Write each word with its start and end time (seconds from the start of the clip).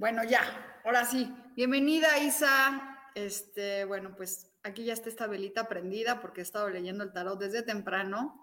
Bueno, 0.00 0.24
ya, 0.24 0.40
ahora 0.82 1.04
sí. 1.04 1.30
Bienvenida, 1.54 2.18
Isa. 2.20 3.10
Este, 3.14 3.84
bueno, 3.84 4.16
pues 4.16 4.50
aquí 4.62 4.86
ya 4.86 4.94
está 4.94 5.10
esta 5.10 5.26
velita 5.26 5.68
prendida 5.68 6.22
porque 6.22 6.40
he 6.40 6.42
estado 6.42 6.70
leyendo 6.70 7.04
el 7.04 7.12
tarot 7.12 7.38
desde 7.38 7.62
temprano 7.62 8.42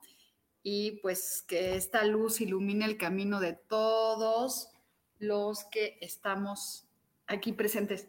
y 0.61 0.99
pues 1.01 1.43
que 1.47 1.75
esta 1.75 2.03
luz 2.03 2.41
ilumine 2.41 2.85
el 2.85 2.99
camino 2.99 3.39
de 3.39 3.53
todos 3.53 4.69
los 5.17 5.63
que 5.63 5.97
estamos 5.99 6.85
aquí 7.25 7.53
presentes. 7.53 8.07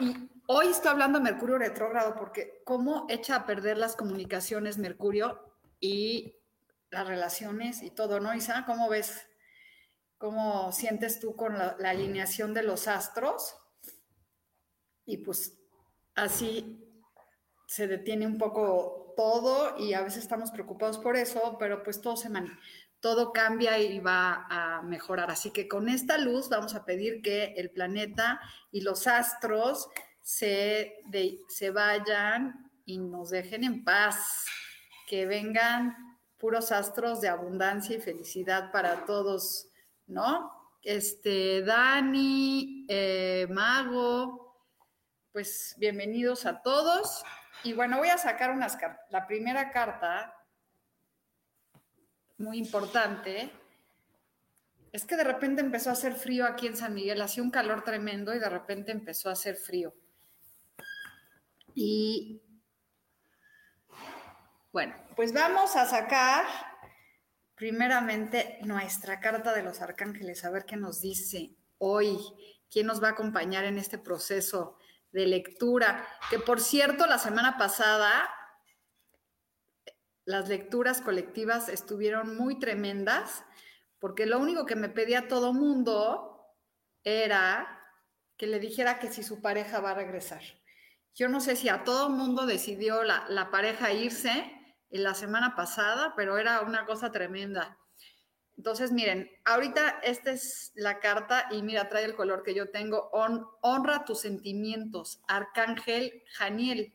Y 0.00 0.16
hoy 0.46 0.68
estoy 0.68 0.92
hablando 0.92 1.18
de 1.18 1.24
Mercurio 1.24 1.58
retrógrado 1.58 2.14
porque 2.14 2.62
cómo 2.64 3.04
echa 3.10 3.36
a 3.36 3.44
perder 3.44 3.76
las 3.76 3.94
comunicaciones 3.94 4.78
Mercurio 4.78 5.38
y 5.80 6.34
las 6.90 7.06
relaciones 7.06 7.82
y 7.82 7.90
todo, 7.90 8.20
¿no, 8.20 8.34
Isa? 8.34 8.64
¿Cómo 8.64 8.88
ves? 8.88 9.26
Cómo 10.18 10.72
sientes 10.72 11.20
tú 11.20 11.36
con 11.36 11.58
la, 11.58 11.76
alineación 11.84 12.54
de 12.54 12.62
los 12.62 12.88
astros. 12.88 13.56
Y 15.04 15.18
pues 15.18 15.58
así 16.14 16.82
se 17.66 17.86
detiene 17.86 18.26
un 18.26 18.38
poco 18.38 19.14
todo 19.16 19.78
y 19.78 19.94
a 19.94 20.02
veces 20.02 20.22
estamos 20.22 20.50
preocupados 20.50 20.98
por 20.98 21.16
eso, 21.16 21.56
pero 21.58 21.82
pues 21.82 22.00
todo 22.00 22.16
se 22.16 22.28
todo 23.00 23.32
cambia 23.32 23.78
y 23.78 24.00
va 24.00 24.46
a 24.50 24.82
mejorar. 24.82 25.30
Así 25.30 25.50
que 25.50 25.68
con 25.68 25.88
esta 25.88 26.18
luz 26.18 26.48
vamos 26.48 26.74
a 26.74 26.84
pedir 26.84 27.22
que 27.22 27.54
el 27.56 27.70
planeta 27.70 28.40
y 28.72 28.80
los 28.80 29.06
astros 29.06 29.88
se, 30.22 31.02
se 31.48 31.70
vayan 31.70 32.70
y 32.84 32.98
nos 32.98 33.30
dejen 33.30 33.64
en 33.64 33.84
paz, 33.84 34.44
que 35.06 35.26
vengan 35.26 36.18
puros 36.38 36.72
astros 36.72 37.20
de 37.20 37.28
abundancia 37.28 37.96
y 37.96 38.00
felicidad 38.00 38.72
para 38.72 39.04
todos 39.04 39.68
¿no? 40.06 40.78
Este, 40.82 41.62
Dani, 41.62 42.86
eh, 42.88 43.46
Mago, 43.50 44.62
pues 45.32 45.74
bienvenidos 45.78 46.46
a 46.46 46.62
todos. 46.62 47.24
Y 47.64 47.72
bueno, 47.72 47.98
voy 47.98 48.08
a 48.08 48.18
sacar 48.18 48.50
unas 48.50 48.76
cartas. 48.76 49.04
La 49.10 49.26
primera 49.26 49.70
carta, 49.70 50.34
muy 52.38 52.58
importante, 52.58 53.50
es 54.92 55.04
que 55.04 55.16
de 55.16 55.24
repente 55.24 55.60
empezó 55.60 55.90
a 55.90 55.94
hacer 55.94 56.14
frío 56.14 56.46
aquí 56.46 56.66
en 56.66 56.76
San 56.76 56.94
Miguel, 56.94 57.20
hacía 57.20 57.42
un 57.42 57.50
calor 57.50 57.82
tremendo 57.82 58.34
y 58.34 58.38
de 58.38 58.48
repente 58.48 58.92
empezó 58.92 59.28
a 59.28 59.32
hacer 59.32 59.56
frío. 59.56 59.94
Y 61.74 62.40
bueno, 64.72 64.94
pues 65.16 65.32
vamos 65.32 65.74
a 65.76 65.84
sacar 65.84 66.44
primeramente 67.56 68.58
nuestra 68.62 69.18
carta 69.18 69.52
de 69.54 69.62
los 69.62 69.80
arcángeles, 69.80 70.44
a 70.44 70.50
ver 70.50 70.66
qué 70.66 70.76
nos 70.76 71.00
dice 71.00 71.56
hoy, 71.78 72.18
quién 72.70 72.86
nos 72.86 73.02
va 73.02 73.08
a 73.08 73.12
acompañar 73.12 73.64
en 73.64 73.78
este 73.78 73.98
proceso 73.98 74.76
de 75.10 75.26
lectura, 75.26 76.06
que 76.30 76.38
por 76.38 76.60
cierto, 76.60 77.06
la 77.06 77.18
semana 77.18 77.56
pasada 77.56 78.30
las 80.26 80.48
lecturas 80.48 81.00
colectivas 81.00 81.68
estuvieron 81.68 82.36
muy 82.36 82.58
tremendas, 82.58 83.44
porque 83.98 84.26
lo 84.26 84.38
único 84.38 84.66
que 84.66 84.76
me 84.76 84.88
pedía 84.88 85.28
todo 85.28 85.54
mundo 85.54 86.44
era 87.04 87.80
que 88.36 88.46
le 88.46 88.60
dijera 88.60 88.98
que 88.98 89.10
si 89.10 89.22
su 89.22 89.40
pareja 89.40 89.80
va 89.80 89.92
a 89.92 89.94
regresar. 89.94 90.42
Yo 91.14 91.28
no 91.28 91.40
sé 91.40 91.56
si 91.56 91.70
a 91.70 91.84
todo 91.84 92.10
mundo 92.10 92.44
decidió 92.44 93.02
la, 93.04 93.24
la 93.28 93.50
pareja 93.50 93.92
irse, 93.92 94.52
la 94.98 95.14
semana 95.14 95.54
pasada, 95.54 96.14
pero 96.16 96.38
era 96.38 96.60
una 96.60 96.86
cosa 96.86 97.10
tremenda. 97.10 97.78
Entonces, 98.56 98.90
miren, 98.90 99.30
ahorita 99.44 100.00
esta 100.02 100.30
es 100.30 100.72
la 100.74 100.98
carta 100.98 101.46
y 101.50 101.62
mira, 101.62 101.88
trae 101.88 102.04
el 102.04 102.16
color 102.16 102.42
que 102.42 102.54
yo 102.54 102.70
tengo. 102.70 103.10
honra 103.12 104.04
tus 104.04 104.20
sentimientos, 104.20 105.20
Arcángel 105.28 106.22
Janiel. 106.32 106.94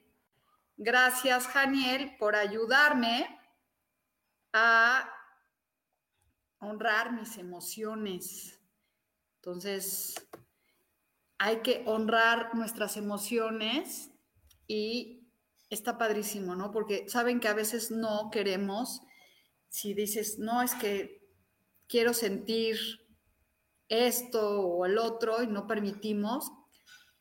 Gracias, 0.77 1.47
Janiel, 1.47 2.15
por 2.17 2.35
ayudarme 2.35 3.39
a 4.53 5.07
honrar 6.57 7.13
mis 7.13 7.37
emociones. 7.37 8.59
Entonces, 9.35 10.15
hay 11.37 11.61
que 11.61 11.83
honrar 11.85 12.55
nuestras 12.55 12.97
emociones 12.97 14.11
y 14.67 15.20
está 15.71 15.97
padrísimo, 15.97 16.53
¿no? 16.53 16.71
Porque 16.71 17.09
saben 17.09 17.39
que 17.39 17.47
a 17.47 17.53
veces 17.53 17.89
no 17.89 18.29
queremos, 18.29 19.01
si 19.69 19.93
dices, 19.93 20.37
no, 20.37 20.61
es 20.61 20.75
que 20.75 21.25
quiero 21.87 22.13
sentir 22.13 22.77
esto 23.87 24.61
o 24.61 24.85
el 24.85 24.97
otro 24.97 25.41
y 25.41 25.47
no 25.47 25.67
permitimos 25.67 26.51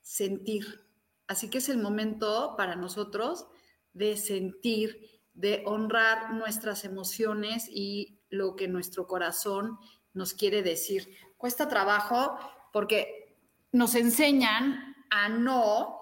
sentir. 0.03 0.85
Así 1.29 1.49
que 1.49 1.59
es 1.59 1.69
el 1.69 1.79
momento 1.79 2.55
para 2.57 2.75
nosotros 2.75 3.47
de 3.93 4.17
sentir, 4.17 5.21
de 5.33 5.63
honrar 5.65 6.35
nuestras 6.35 6.85
emociones 6.85 7.69
y 7.71 8.19
lo 8.31 8.57
que 8.57 8.67
nuestro 8.67 9.07
corazón 9.07 9.79
nos 10.13 10.35
quiere 10.35 10.63
decir. 10.63 11.09
Cuesta 11.37 11.69
trabajo 11.69 12.37
porque 12.73 13.39
nos 13.71 13.95
enseñan 13.95 14.97
a 15.11 15.29
no 15.29 16.00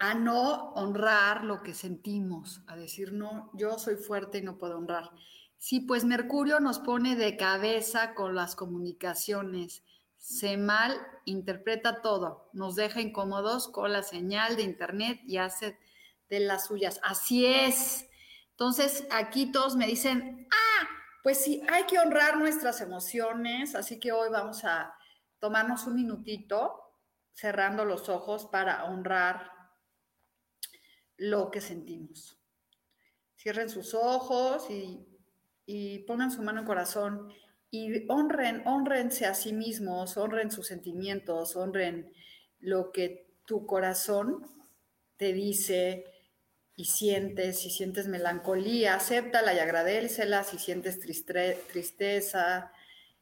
a 0.00 0.14
no 0.14 0.72
honrar 0.72 1.44
lo 1.44 1.62
que 1.62 1.74
sentimos, 1.74 2.62
a 2.66 2.74
decir, 2.74 3.12
no, 3.12 3.50
yo 3.52 3.78
soy 3.78 3.96
fuerte 3.96 4.38
y 4.38 4.42
no 4.42 4.56
puedo 4.56 4.78
honrar. 4.78 5.10
Sí, 5.58 5.80
pues 5.80 6.06
Mercurio 6.06 6.58
nos 6.58 6.78
pone 6.78 7.16
de 7.16 7.36
cabeza 7.36 8.14
con 8.14 8.34
las 8.34 8.56
comunicaciones, 8.56 9.84
se 10.16 10.56
mal 10.56 10.96
interpreta 11.26 12.00
todo, 12.00 12.48
nos 12.54 12.76
deja 12.76 13.02
incómodos 13.02 13.68
con 13.68 13.92
la 13.92 14.02
señal 14.02 14.56
de 14.56 14.62
Internet 14.62 15.20
y 15.26 15.36
hace 15.36 15.78
de 16.30 16.40
las 16.40 16.64
suyas. 16.64 16.98
Así 17.02 17.44
es. 17.44 18.08
Entonces, 18.52 19.06
aquí 19.10 19.52
todos 19.52 19.76
me 19.76 19.86
dicen, 19.86 20.48
ah, 20.50 20.88
pues 21.22 21.44
sí, 21.44 21.62
hay 21.70 21.84
que 21.84 21.98
honrar 21.98 22.38
nuestras 22.38 22.80
emociones, 22.80 23.74
así 23.74 24.00
que 24.00 24.12
hoy 24.12 24.30
vamos 24.30 24.64
a 24.64 24.94
tomarnos 25.40 25.86
un 25.86 25.96
minutito 25.96 26.96
cerrando 27.34 27.84
los 27.84 28.08
ojos 28.08 28.46
para 28.46 28.84
honrar 28.84 29.59
lo 31.20 31.50
que 31.50 31.60
sentimos. 31.60 32.38
Cierren 33.36 33.68
sus 33.68 33.92
ojos 33.92 34.66
y, 34.70 35.98
pongan 36.06 36.32
su 36.32 36.42
mano 36.42 36.60
en 36.60 36.66
corazón 36.66 37.28
y 37.70 38.10
honren, 38.10 38.66
honrense 38.66 39.26
a 39.26 39.34
sí 39.34 39.52
mismos, 39.52 40.16
honren 40.16 40.50
sus 40.50 40.66
sentimientos, 40.66 41.54
honren 41.54 42.10
lo 42.58 42.90
que 42.90 43.28
tu 43.44 43.66
corazón 43.66 44.44
te 45.16 45.32
dice 45.32 46.06
y 46.74 46.86
sientes, 46.86 47.60
si 47.60 47.70
sientes 47.70 48.08
melancolía, 48.08 48.94
acéptala 48.94 49.54
y 49.54 49.58
agradecela, 49.58 50.42
si 50.42 50.58
sientes 50.58 50.98
tristeza, 50.98 52.72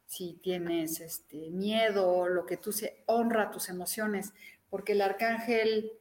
si 0.06 0.35
tienes 0.35 1.01
este, 1.01 1.51
miedo, 1.51 2.29
lo 2.29 2.47
que 2.47 2.56
tú 2.56 2.73
se 2.73 3.03
honra 3.06 3.51
tus 3.51 3.69
emociones, 3.69 4.33
porque 4.71 4.93
el 4.93 5.03
arcángel 5.03 5.93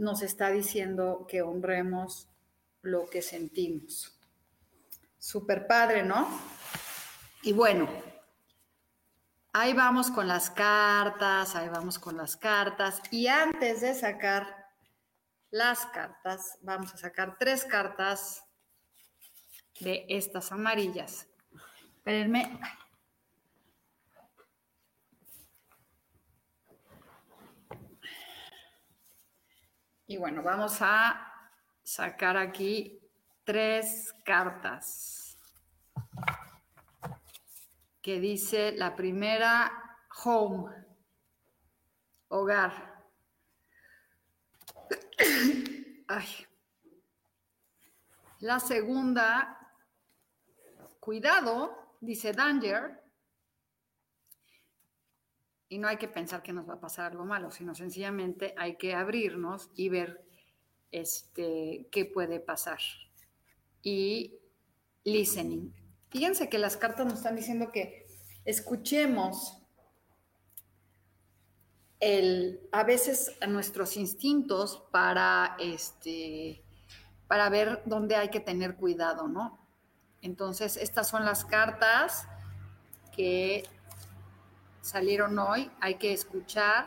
nos 0.00 0.22
está 0.22 0.48
diciendo 0.50 1.26
que 1.28 1.42
honremos 1.42 2.26
lo 2.80 3.06
que 3.10 3.20
sentimos. 3.20 4.18
Super 5.18 5.66
padre, 5.66 6.02
¿no? 6.02 6.26
Y 7.42 7.52
bueno, 7.52 7.86
ahí 9.52 9.74
vamos 9.74 10.10
con 10.10 10.26
las 10.26 10.48
cartas, 10.48 11.54
ahí 11.54 11.68
vamos 11.68 11.98
con 11.98 12.16
las 12.16 12.38
cartas. 12.38 13.02
Y 13.10 13.26
antes 13.26 13.82
de 13.82 13.94
sacar 13.94 14.70
las 15.50 15.84
cartas, 15.86 16.56
vamos 16.62 16.94
a 16.94 16.96
sacar 16.96 17.36
tres 17.38 17.66
cartas 17.66 18.42
de 19.80 20.06
estas 20.08 20.50
amarillas. 20.50 21.26
Espérenme. 21.98 22.58
Y 30.10 30.16
bueno, 30.16 30.42
vamos 30.42 30.78
a 30.80 31.32
sacar 31.84 32.36
aquí 32.36 33.00
tres 33.44 34.12
cartas 34.24 35.38
que 38.02 38.18
dice 38.18 38.72
la 38.72 38.96
primera, 38.96 39.70
home, 40.24 40.84
hogar. 42.26 43.04
Ay. 46.08 46.26
La 48.40 48.58
segunda, 48.58 49.60
cuidado, 50.98 51.94
dice 52.00 52.32
danger. 52.32 53.00
Y 55.70 55.78
no 55.78 55.88
hay 55.88 55.96
que 55.96 56.08
pensar 56.08 56.42
que 56.42 56.52
nos 56.52 56.68
va 56.68 56.74
a 56.74 56.80
pasar 56.80 57.12
algo 57.12 57.24
malo, 57.24 57.50
sino 57.50 57.74
sencillamente 57.74 58.54
hay 58.58 58.76
que 58.76 58.92
abrirnos 58.92 59.70
y 59.74 59.88
ver 59.88 60.22
este, 60.90 61.86
qué 61.90 62.04
puede 62.04 62.40
pasar. 62.40 62.80
Y 63.82 64.34
listening. 65.04 65.72
Fíjense 66.10 66.48
que 66.48 66.58
las 66.58 66.76
cartas 66.76 67.06
nos 67.06 67.14
están 67.14 67.36
diciendo 67.36 67.70
que 67.72 68.04
escuchemos 68.44 69.62
el, 72.00 72.60
a 72.72 72.82
veces 72.82 73.36
nuestros 73.46 73.96
instintos 73.96 74.82
para, 74.90 75.56
este, 75.60 76.64
para 77.28 77.48
ver 77.48 77.82
dónde 77.86 78.16
hay 78.16 78.30
que 78.30 78.40
tener 78.40 78.74
cuidado, 78.74 79.28
¿no? 79.28 79.58
Entonces, 80.22 80.76
estas 80.76 81.08
son 81.08 81.24
las 81.24 81.44
cartas 81.44 82.26
que 83.14 83.62
salieron 84.80 85.38
hoy. 85.38 85.70
Hay 85.80 85.96
que 85.96 86.12
escuchar 86.12 86.86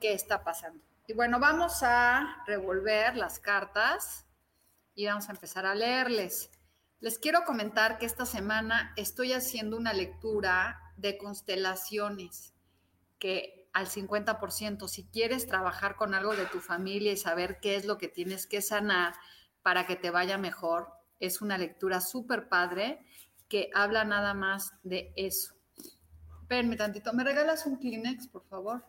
qué 0.00 0.12
está 0.12 0.44
pasando. 0.44 0.82
Y 1.06 1.14
bueno, 1.14 1.38
vamos 1.38 1.82
a 1.82 2.42
revolver 2.46 3.16
las 3.16 3.38
cartas 3.38 4.26
y 4.94 5.06
vamos 5.06 5.28
a 5.28 5.32
empezar 5.32 5.66
a 5.66 5.74
leerles. 5.74 6.50
Les 7.00 7.18
quiero 7.18 7.44
comentar 7.44 7.98
que 7.98 8.06
esta 8.06 8.26
semana 8.26 8.92
estoy 8.96 9.32
haciendo 9.32 9.76
una 9.76 9.92
lectura 9.92 10.80
de 10.96 11.18
constelaciones 11.18 12.54
que 13.18 13.68
al 13.72 13.86
50%, 13.86 14.88
si 14.88 15.04
quieres 15.08 15.46
trabajar 15.46 15.96
con 15.96 16.14
algo 16.14 16.34
de 16.34 16.46
tu 16.46 16.60
familia 16.60 17.12
y 17.12 17.16
saber 17.18 17.60
qué 17.60 17.76
es 17.76 17.84
lo 17.84 17.98
que 17.98 18.08
tienes 18.08 18.46
que 18.46 18.62
sanar 18.62 19.14
para 19.62 19.86
que 19.86 19.96
te 19.96 20.10
vaya 20.10 20.38
mejor, 20.38 20.88
es 21.20 21.42
una 21.42 21.58
lectura 21.58 22.00
súper 22.00 22.48
padre 22.48 23.04
que 23.48 23.68
habla 23.74 24.04
nada 24.04 24.32
más 24.32 24.72
de 24.82 25.12
eso. 25.16 25.55
Espérenme 26.46 26.76
tantito, 26.76 27.12
¿me 27.12 27.24
regalas 27.24 27.66
un 27.66 27.76
Kleenex, 27.76 28.28
por 28.28 28.46
favor? 28.46 28.84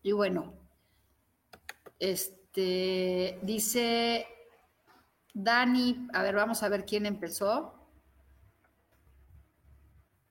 Y 0.00 0.12
bueno, 0.12 0.54
este 1.98 3.38
dice 3.42 4.26
Dani, 5.34 6.08
a 6.14 6.22
ver, 6.22 6.34
vamos 6.36 6.62
a 6.62 6.70
ver 6.70 6.86
quién 6.86 7.04
empezó. 7.04 7.86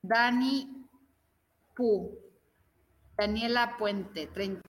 Dani 0.02 0.88
Pu, 1.72 2.18
Daniela 3.16 3.76
Puente, 3.78 4.26
30. 4.26 4.62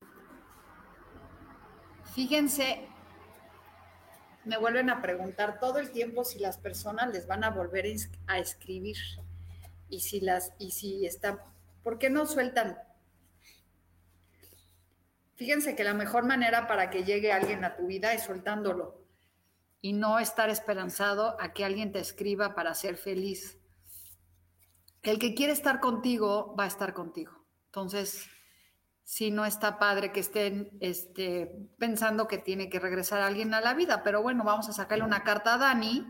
Fíjense, 2.13 2.87
me 4.45 4.59
vuelven 4.59 4.91
a 4.91 5.01
preguntar 5.01 5.59
todo 5.59 5.79
el 5.79 5.89
tiempo 5.89 6.23
si 6.23 6.37
las 6.37 6.59
personas 6.59 7.11
les 7.11 7.25
van 7.25 7.43
a 7.43 7.49
volver 7.49 7.87
a 8.27 8.37
escribir 8.37 8.97
y 9.89 10.01
si 10.01 10.22
las 10.22 10.54
y 10.60 10.72
si 10.72 11.06
están, 11.06 11.39
¿por 11.84 12.00
qué 12.00 12.10
no 12.10 12.25
sueltan? 12.25 12.78
Fíjense 15.36 15.75
que 15.75 15.84
la 15.84 15.94
mejor 15.94 16.25
manera 16.25 16.68
para 16.68 16.89
que 16.89 17.04
llegue 17.04 17.31
alguien 17.31 17.63
a 17.63 17.75
tu 17.75 17.88
vida 17.88 18.13
es 18.13 18.24
soltándolo 18.24 19.06
y 19.81 19.94
no 19.94 20.19
estar 20.19 20.50
esperanzado 20.50 21.39
a 21.39 21.54
que 21.54 21.63
alguien 21.63 21.92
te 21.92 22.00
escriba 22.00 22.56
para 22.56 22.74
ser 22.74 22.98
feliz. 22.98 23.60
El 25.04 25.19
que 25.19 25.36
quiere 25.36 25.54
estar 25.54 25.80
contigo 25.80 26.56
va 26.60 26.63
a 26.66 26.68
estar 26.68 26.94
contigo. 26.94 27.45
Entonces, 27.68 28.28
si 29.04 29.31
no 29.31 29.45
está 29.45 29.80
padre 29.80 30.12
que 30.12 30.19
estén 30.19 30.69
este, 30.81 31.50
pensando 31.78 32.28
que 32.28 32.39
tiene 32.39 32.69
que 32.69 32.80
regresar 32.80 33.22
alguien 33.22 33.54
a 33.54 33.62
la 33.62 33.74
vida, 33.74 34.04
pero 34.04 34.22
bueno, 34.22 34.44
vamos 34.44 34.68
a 34.68 34.74
sacarle 34.74 35.06
una 35.06 35.24
carta 35.24 35.54
a 35.54 35.57
Dani. 35.57 36.06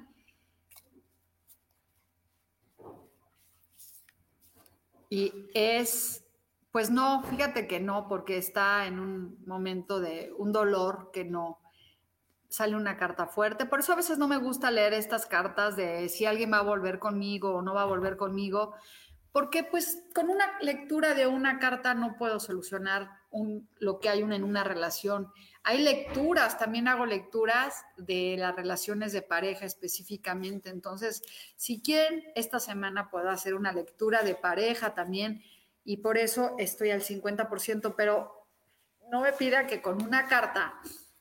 Y 5.09 5.33
es, 5.53 6.25
pues 6.71 6.89
no, 6.89 7.23
fíjate 7.23 7.67
que 7.67 7.79
no, 7.79 8.07
porque 8.07 8.37
está 8.37 8.85
en 8.87 8.99
un 8.99 9.43
momento 9.45 9.99
de 9.99 10.33
un 10.37 10.51
dolor 10.51 11.11
que 11.11 11.23
no, 11.23 11.59
sale 12.49 12.75
una 12.75 12.97
carta 12.97 13.27
fuerte. 13.27 13.65
Por 13.65 13.79
eso 13.79 13.93
a 13.93 13.97
veces 13.97 14.17
no 14.17 14.27
me 14.27 14.37
gusta 14.37 14.71
leer 14.71 14.93
estas 14.93 15.25
cartas 15.25 15.75
de 15.75 16.09
si 16.09 16.25
alguien 16.25 16.51
va 16.51 16.59
a 16.59 16.63
volver 16.63 16.99
conmigo 16.99 17.55
o 17.55 17.61
no 17.61 17.73
va 17.73 17.83
a 17.83 17.85
volver 17.85 18.17
conmigo, 18.17 18.73
porque 19.37 19.63
pues 19.63 20.01
con 20.15 20.31
una 20.31 20.57
lectura 20.61 21.13
de 21.13 21.27
una 21.27 21.59
carta 21.59 21.93
no 21.93 22.17
puedo 22.17 22.39
solucionar 22.39 23.19
lo 23.77 23.99
que 23.99 24.09
hay 24.09 24.21
en 24.21 24.43
una 24.43 24.63
relación. 24.63 25.31
Hay 25.61 25.83
lecturas, 25.83 26.57
también 26.57 26.87
hago 26.87 27.05
lecturas 27.05 27.85
de 27.97 28.35
las 28.39 28.55
relaciones 28.55 29.13
de 29.13 29.21
pareja 29.21 29.67
específicamente. 29.67 30.71
Entonces, 30.71 31.21
si 31.55 31.83
quieren, 31.83 32.23
esta 32.33 32.59
semana 32.59 33.11
puedo 33.11 33.29
hacer 33.29 33.53
una 33.53 33.71
lectura 33.71 34.23
de 34.23 34.33
pareja 34.33 34.95
también 34.95 35.43
y 35.83 35.97
por 35.97 36.17
eso 36.17 36.55
estoy 36.57 36.89
al 36.89 37.03
50%, 37.03 37.93
pero 37.95 38.47
no 39.11 39.21
me 39.21 39.33
pida 39.33 39.67
que 39.67 39.83
con 39.83 40.01
una 40.01 40.25
carta 40.25 40.79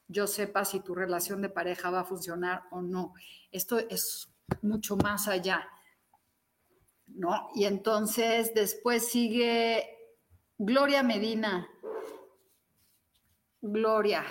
yo 0.08 0.26
sepa 0.26 0.64
si 0.64 0.80
tu 0.80 0.94
relación 0.94 1.42
de 1.42 1.50
pareja 1.50 1.90
va 1.90 2.00
a 2.00 2.04
funcionar 2.04 2.62
o 2.70 2.80
no. 2.80 3.12
Esto 3.52 3.78
es 3.78 4.30
mucho 4.62 4.96
más 4.96 5.28
allá, 5.28 5.68
¿no? 7.16 7.48
Y 7.54 7.64
entonces 7.64 8.54
después 8.54 9.08
sigue 9.08 9.84
Gloria 10.58 11.02
Medina. 11.02 11.68
Gloria. 13.60 14.24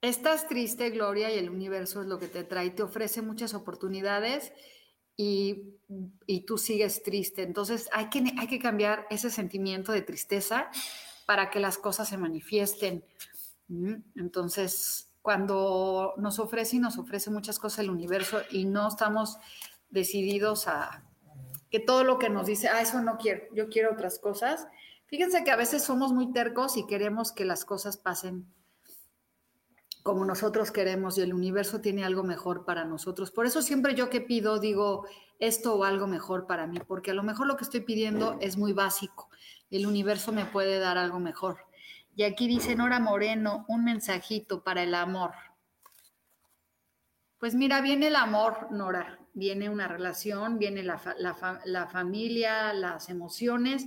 Estás 0.00 0.48
triste, 0.48 0.90
Gloria, 0.90 1.32
y 1.32 1.38
el 1.38 1.50
universo 1.50 2.00
es 2.00 2.08
lo 2.08 2.18
que 2.18 2.28
te 2.28 2.42
trae. 2.42 2.70
Te 2.70 2.82
ofrece 2.82 3.22
muchas 3.22 3.54
oportunidades 3.54 4.52
y, 5.16 5.76
y 6.26 6.40
tú 6.40 6.58
sigues 6.58 7.02
triste. 7.02 7.42
Entonces 7.42 7.88
hay 7.92 8.08
que, 8.08 8.24
hay 8.38 8.46
que 8.48 8.58
cambiar 8.58 9.06
ese 9.10 9.30
sentimiento 9.30 9.92
de 9.92 10.02
tristeza 10.02 10.70
para 11.26 11.50
que 11.50 11.60
las 11.60 11.78
cosas 11.78 12.08
se 12.08 12.16
manifiesten. 12.16 13.04
Entonces, 14.16 15.12
cuando 15.22 16.14
nos 16.16 16.40
ofrece 16.40 16.76
y 16.76 16.80
nos 16.80 16.98
ofrece 16.98 17.30
muchas 17.30 17.58
cosas 17.58 17.80
el 17.80 17.90
universo 17.90 18.42
y 18.50 18.64
no 18.64 18.88
estamos 18.88 19.38
decididos 19.92 20.66
a 20.66 21.04
que 21.70 21.78
todo 21.78 22.02
lo 22.02 22.18
que 22.18 22.28
nos 22.28 22.46
dice, 22.46 22.68
ah, 22.68 22.80
eso 22.80 23.00
no 23.00 23.16
quiero, 23.16 23.42
yo 23.54 23.68
quiero 23.68 23.92
otras 23.92 24.18
cosas. 24.18 24.66
Fíjense 25.06 25.44
que 25.44 25.52
a 25.52 25.56
veces 25.56 25.84
somos 25.84 26.12
muy 26.12 26.32
tercos 26.32 26.76
y 26.76 26.86
queremos 26.86 27.30
que 27.30 27.44
las 27.44 27.64
cosas 27.64 27.96
pasen 27.96 28.52
como 30.02 30.24
nosotros 30.24 30.72
queremos 30.72 31.16
y 31.16 31.20
el 31.20 31.32
universo 31.32 31.80
tiene 31.80 32.04
algo 32.04 32.24
mejor 32.24 32.64
para 32.64 32.84
nosotros. 32.84 33.30
Por 33.30 33.46
eso 33.46 33.62
siempre 33.62 33.94
yo 33.94 34.10
que 34.10 34.20
pido 34.20 34.58
digo 34.58 35.06
esto 35.38 35.76
o 35.76 35.84
algo 35.84 36.08
mejor 36.08 36.48
para 36.48 36.66
mí, 36.66 36.78
porque 36.88 37.12
a 37.12 37.14
lo 37.14 37.22
mejor 37.22 37.46
lo 37.46 37.56
que 37.56 37.62
estoy 37.62 37.82
pidiendo 37.82 38.36
es 38.40 38.56
muy 38.56 38.72
básico 38.72 39.28
el 39.76 39.86
universo 39.86 40.32
me 40.32 40.44
puede 40.44 40.78
dar 40.78 40.98
algo 40.98 41.18
mejor. 41.18 41.66
Y 42.14 42.24
aquí 42.24 42.46
dice 42.46 42.76
Nora 42.76 43.00
Moreno, 43.00 43.64
un 43.68 43.84
mensajito 43.84 44.62
para 44.62 44.82
el 44.82 44.94
amor. 44.94 45.32
Pues 47.38 47.54
mira, 47.54 47.80
viene 47.80 48.08
el 48.08 48.16
amor, 48.16 48.70
Nora, 48.70 49.18
viene 49.34 49.68
una 49.70 49.88
relación, 49.88 50.58
viene 50.58 50.82
la, 50.82 51.00
la, 51.64 51.86
familia, 51.86 52.72
las 52.72 53.08
emociones. 53.08 53.86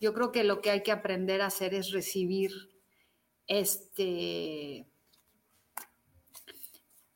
Yo 0.00 0.14
creo 0.14 0.32
que 0.32 0.44
lo 0.44 0.60
que 0.60 0.70
hay 0.70 0.82
que 0.82 0.92
aprender 0.92 1.42
a 1.42 1.46
hacer 1.46 1.74
es 1.74 1.90
recibir 1.90 2.52
este, 3.46 4.86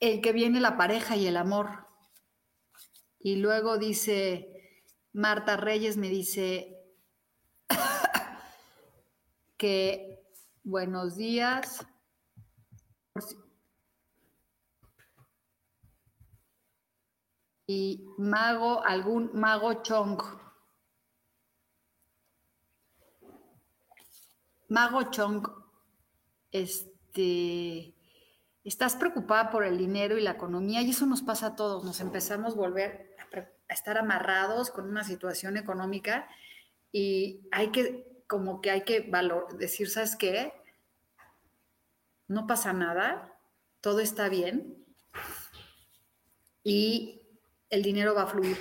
el 0.01 0.21
que 0.21 0.33
viene 0.33 0.61
la 0.61 0.77
pareja 0.77 1.17
y 1.17 1.27
el 1.27 1.37
amor. 1.37 1.87
Y 3.19 3.37
luego 3.37 3.79
dice, 3.79 4.79
Marta 5.13 5.57
Reyes 5.57 5.97
me 5.97 6.09
dice, 6.09 6.77
que 9.57 10.21
buenos 10.65 11.17
días. 11.17 11.87
Y 17.73 18.07
mago, 18.19 18.85
algún 18.85 19.31
mago 19.33 19.83
chong. 19.83 20.21
Mago 24.69 25.11
chong, 25.11 25.47
este, 26.51 27.95
estás 28.63 28.97
preocupada 28.97 29.51
por 29.51 29.65
el 29.65 29.79
dinero 29.79 30.19
y 30.19 30.23
la 30.23 30.33
economía 30.33 30.83
y 30.83 30.91
eso 30.91 31.07
nos 31.07 31.23
pasa 31.23 31.49
a 31.49 31.57
todos. 31.57 31.83
Nos 31.85 32.01
empezamos 32.01 32.53
a 32.53 32.57
volver 32.57 33.17
a, 33.19 33.73
estar 33.73 33.97
amarrados 33.97 34.71
con 34.71 34.87
una 34.87 35.03
situación 35.03 35.57
económica 35.57 36.29
y 36.91 37.49
hay 37.53 37.71
que, 37.71 38.23
como 38.27 38.61
que 38.61 38.71
hay 38.71 38.83
que 38.83 39.01
valor, 39.01 39.57
decir, 39.57 39.89
¿sabes 39.89 40.15
qué? 40.17 40.53
No 42.29 42.47
pasa 42.47 42.75
nada, 42.75 43.35
todo 43.81 44.01
está 44.01 44.29
bien 44.29 44.85
y 46.63 47.22
el 47.73 47.83
dinero 47.83 48.15
va 48.15 48.25
a 48.25 48.27
fluir. 48.27 48.57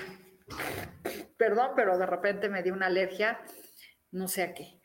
Perdón, 1.37 1.71
pero 1.75 1.97
de 1.97 2.05
repente 2.05 2.49
me 2.49 2.63
dio 2.63 2.73
una 2.73 2.87
alergia, 2.87 3.41
no 4.11 4.27
sé 4.27 4.41
a 4.41 4.53
qué. 4.53 4.81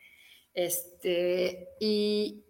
Este, 0.53 1.69
y 1.79 2.45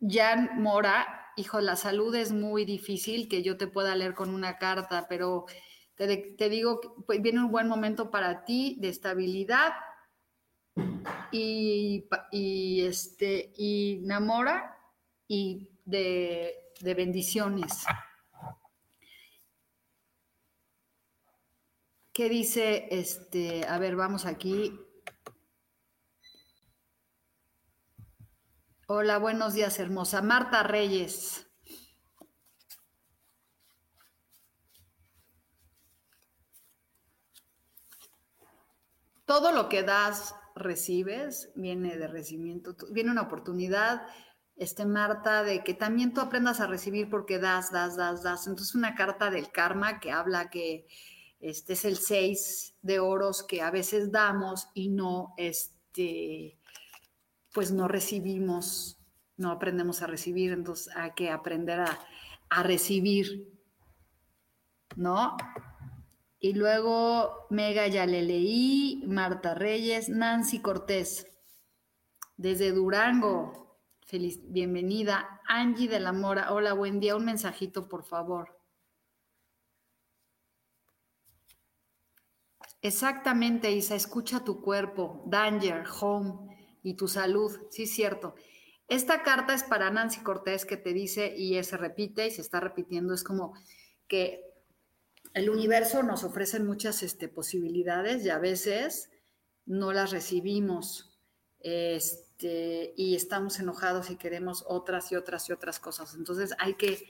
Jan 0.00 0.60
Mora, 0.60 1.30
hijo, 1.36 1.60
la 1.60 1.76
salud 1.76 2.12
es 2.16 2.32
muy 2.32 2.64
difícil 2.64 3.28
que 3.28 3.42
yo 3.44 3.56
te 3.56 3.68
pueda 3.68 3.94
leer 3.94 4.14
con 4.14 4.30
una 4.30 4.58
carta, 4.58 5.06
pero 5.08 5.46
te, 5.94 6.34
digo 6.48 6.80
que 6.80 6.88
pues, 7.06 7.22
viene 7.22 7.40
un 7.40 7.52
buen 7.52 7.68
momento 7.68 8.10
para 8.10 8.44
ti 8.44 8.76
de 8.80 8.88
estabilidad 8.88 9.74
y, 11.30 12.08
y 12.32 12.84
este, 12.84 13.52
y 13.56 14.00
Namora 14.02 14.76
y 15.28 15.70
de, 15.84 16.52
de 16.80 16.94
bendiciones. 16.94 17.84
¿Qué 22.14 22.28
dice 22.28 22.86
este? 22.92 23.66
A 23.66 23.76
ver, 23.80 23.96
vamos 23.96 24.24
aquí. 24.24 24.78
Hola, 28.86 29.18
buenos 29.18 29.54
días, 29.54 29.80
hermosa. 29.80 30.22
Marta 30.22 30.62
Reyes. 30.62 31.50
Todo 39.24 39.50
lo 39.50 39.68
que 39.68 39.82
das, 39.82 40.36
recibes, 40.54 41.50
viene 41.56 41.96
de 41.96 42.06
recibimiento, 42.06 42.76
viene 42.92 43.10
una 43.10 43.22
oportunidad, 43.22 44.06
este 44.54 44.86
Marta, 44.86 45.42
de 45.42 45.64
que 45.64 45.74
también 45.74 46.14
tú 46.14 46.20
aprendas 46.20 46.60
a 46.60 46.68
recibir 46.68 47.10
porque 47.10 47.40
das, 47.40 47.72
das, 47.72 47.96
das, 47.96 48.22
das. 48.22 48.46
Entonces 48.46 48.76
una 48.76 48.94
carta 48.94 49.30
del 49.30 49.50
karma 49.50 49.98
que 49.98 50.12
habla 50.12 50.48
que 50.48 50.86
este 51.44 51.74
es 51.74 51.84
el 51.84 51.98
seis 51.98 52.74
de 52.80 53.00
oros 53.00 53.42
que 53.42 53.60
a 53.60 53.70
veces 53.70 54.10
damos 54.10 54.68
y 54.72 54.88
no, 54.88 55.34
este, 55.36 56.58
pues 57.52 57.70
no 57.70 57.86
recibimos, 57.86 58.98
no 59.36 59.50
aprendemos 59.50 60.00
a 60.00 60.06
recibir, 60.06 60.52
entonces 60.52 60.94
hay 60.96 61.10
que 61.12 61.30
aprender 61.30 61.80
a, 61.80 62.00
a 62.48 62.62
recibir, 62.62 63.52
¿no? 64.96 65.36
Y 66.40 66.54
luego 66.54 67.46
Mega 67.50 67.88
ya 67.88 68.06
le 68.06 68.22
leí, 68.22 69.04
Marta 69.06 69.54
Reyes, 69.54 70.08
Nancy 70.08 70.60
Cortés, 70.60 71.26
desde 72.38 72.72
Durango, 72.72 73.80
feliz, 74.00 74.40
bienvenida, 74.50 75.42
Angie 75.46 75.88
de 75.88 76.00
la 76.00 76.12
Mora, 76.12 76.54
hola, 76.54 76.72
buen 76.72 77.00
día, 77.00 77.16
un 77.16 77.26
mensajito 77.26 77.86
por 77.86 78.02
favor. 78.04 78.53
Exactamente, 82.84 83.72
Isa, 83.72 83.94
escucha 83.94 84.44
tu 84.44 84.60
cuerpo, 84.60 85.22
danger, 85.24 85.84
home 85.98 86.54
y 86.82 86.92
tu 86.96 87.08
salud, 87.08 87.50
sí, 87.70 87.86
cierto. 87.86 88.34
Esta 88.88 89.22
carta 89.22 89.54
es 89.54 89.64
para 89.64 89.90
Nancy 89.90 90.20
Cortés 90.20 90.66
que 90.66 90.76
te 90.76 90.92
dice, 90.92 91.34
y 91.34 91.64
se 91.64 91.78
repite 91.78 92.26
y 92.26 92.30
se 92.30 92.42
está 92.42 92.60
repitiendo, 92.60 93.14
es 93.14 93.24
como 93.24 93.54
que 94.06 94.44
el 95.32 95.48
universo 95.48 96.02
nos 96.02 96.24
ofrece 96.24 96.60
muchas 96.60 97.02
este, 97.02 97.30
posibilidades 97.30 98.22
y 98.22 98.28
a 98.28 98.38
veces 98.38 99.08
no 99.64 99.94
las 99.94 100.10
recibimos 100.10 101.18
este, 101.60 102.92
y 102.98 103.14
estamos 103.14 103.58
enojados 103.60 104.10
y 104.10 104.16
queremos 104.16 104.62
otras 104.68 105.10
y 105.10 105.16
otras 105.16 105.48
y 105.48 105.54
otras 105.54 105.80
cosas. 105.80 106.14
Entonces 106.16 106.54
hay 106.58 106.74
que 106.74 107.02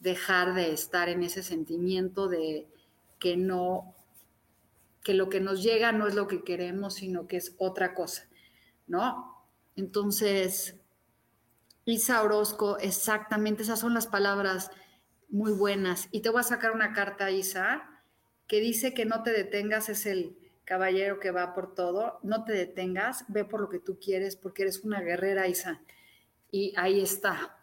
dejar 0.00 0.54
de 0.54 0.72
estar 0.72 1.08
en 1.08 1.22
ese 1.22 1.44
sentimiento 1.44 2.26
de 2.26 2.66
que 3.20 3.36
no 3.36 3.94
que 5.02 5.14
lo 5.14 5.28
que 5.28 5.40
nos 5.40 5.62
llega 5.62 5.92
no 5.92 6.06
es 6.06 6.14
lo 6.14 6.26
que 6.26 6.44
queremos, 6.44 6.94
sino 6.94 7.26
que 7.26 7.36
es 7.36 7.54
otra 7.58 7.94
cosa, 7.94 8.28
¿no? 8.86 9.46
Entonces, 9.76 10.76
Isa 11.84 12.22
Orozco, 12.22 12.78
exactamente, 12.78 13.62
esas 13.62 13.80
son 13.80 13.94
las 13.94 14.06
palabras 14.06 14.70
muy 15.28 15.52
buenas. 15.52 16.08
Y 16.10 16.20
te 16.20 16.28
voy 16.28 16.40
a 16.40 16.44
sacar 16.44 16.72
una 16.72 16.92
carta, 16.92 17.30
Isa, 17.30 17.88
que 18.46 18.60
dice 18.60 18.92
que 18.92 19.06
no 19.06 19.22
te 19.22 19.32
detengas, 19.32 19.88
es 19.88 20.06
el 20.06 20.36
caballero 20.64 21.18
que 21.18 21.30
va 21.30 21.54
por 21.54 21.74
todo, 21.74 22.20
no 22.22 22.44
te 22.44 22.52
detengas, 22.52 23.24
ve 23.28 23.44
por 23.44 23.60
lo 23.60 23.68
que 23.68 23.78
tú 23.78 23.98
quieres, 23.98 24.36
porque 24.36 24.62
eres 24.62 24.84
una 24.84 25.00
guerrera, 25.00 25.48
Isa. 25.48 25.80
Y 26.50 26.74
ahí 26.76 27.00
está. 27.00 27.56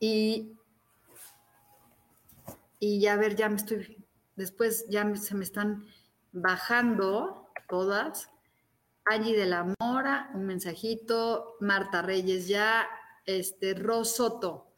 Y, 0.00 0.56
y 2.80 3.00
ya 3.00 3.16
ver, 3.16 3.36
ya 3.36 3.48
me 3.48 3.56
estoy 3.56 4.01
Después 4.36 4.86
ya 4.88 5.14
se 5.16 5.34
me 5.34 5.44
están 5.44 5.86
bajando 6.32 7.50
todas. 7.68 8.30
Allí 9.04 9.34
de 9.34 9.46
la 9.46 9.74
Mora, 9.80 10.30
un 10.34 10.46
mensajito. 10.46 11.56
Marta 11.60 12.02
Reyes 12.02 12.48
ya. 12.48 12.86
Este, 13.26 13.74
Ros 13.74 14.16
Soto. 14.16 14.72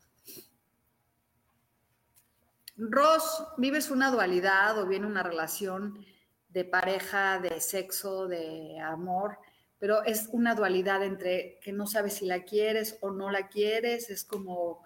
Ros, 2.76 3.46
¿vives 3.56 3.90
una 3.90 4.11
dualidad 4.11 4.78
o 4.80 4.87
bien 4.87 5.04
una 5.04 5.23
relación 5.23 6.04
de 6.49 6.64
pareja, 6.64 7.38
de 7.38 7.61
sexo, 7.61 8.26
de 8.26 8.80
amor? 8.80 9.38
Pero 9.78 10.02
es 10.02 10.28
una 10.32 10.54
dualidad 10.54 11.04
entre 11.04 11.61
que 11.62 11.73
no 11.73 11.87
sabes 11.87 12.14
si 12.14 12.26
la 12.26 12.42
quieres 12.42 12.99
o 13.00 13.11
no 13.11 13.30
la 13.30 13.49
quieres. 13.49 14.11
Es 14.11 14.25
como 14.25 14.82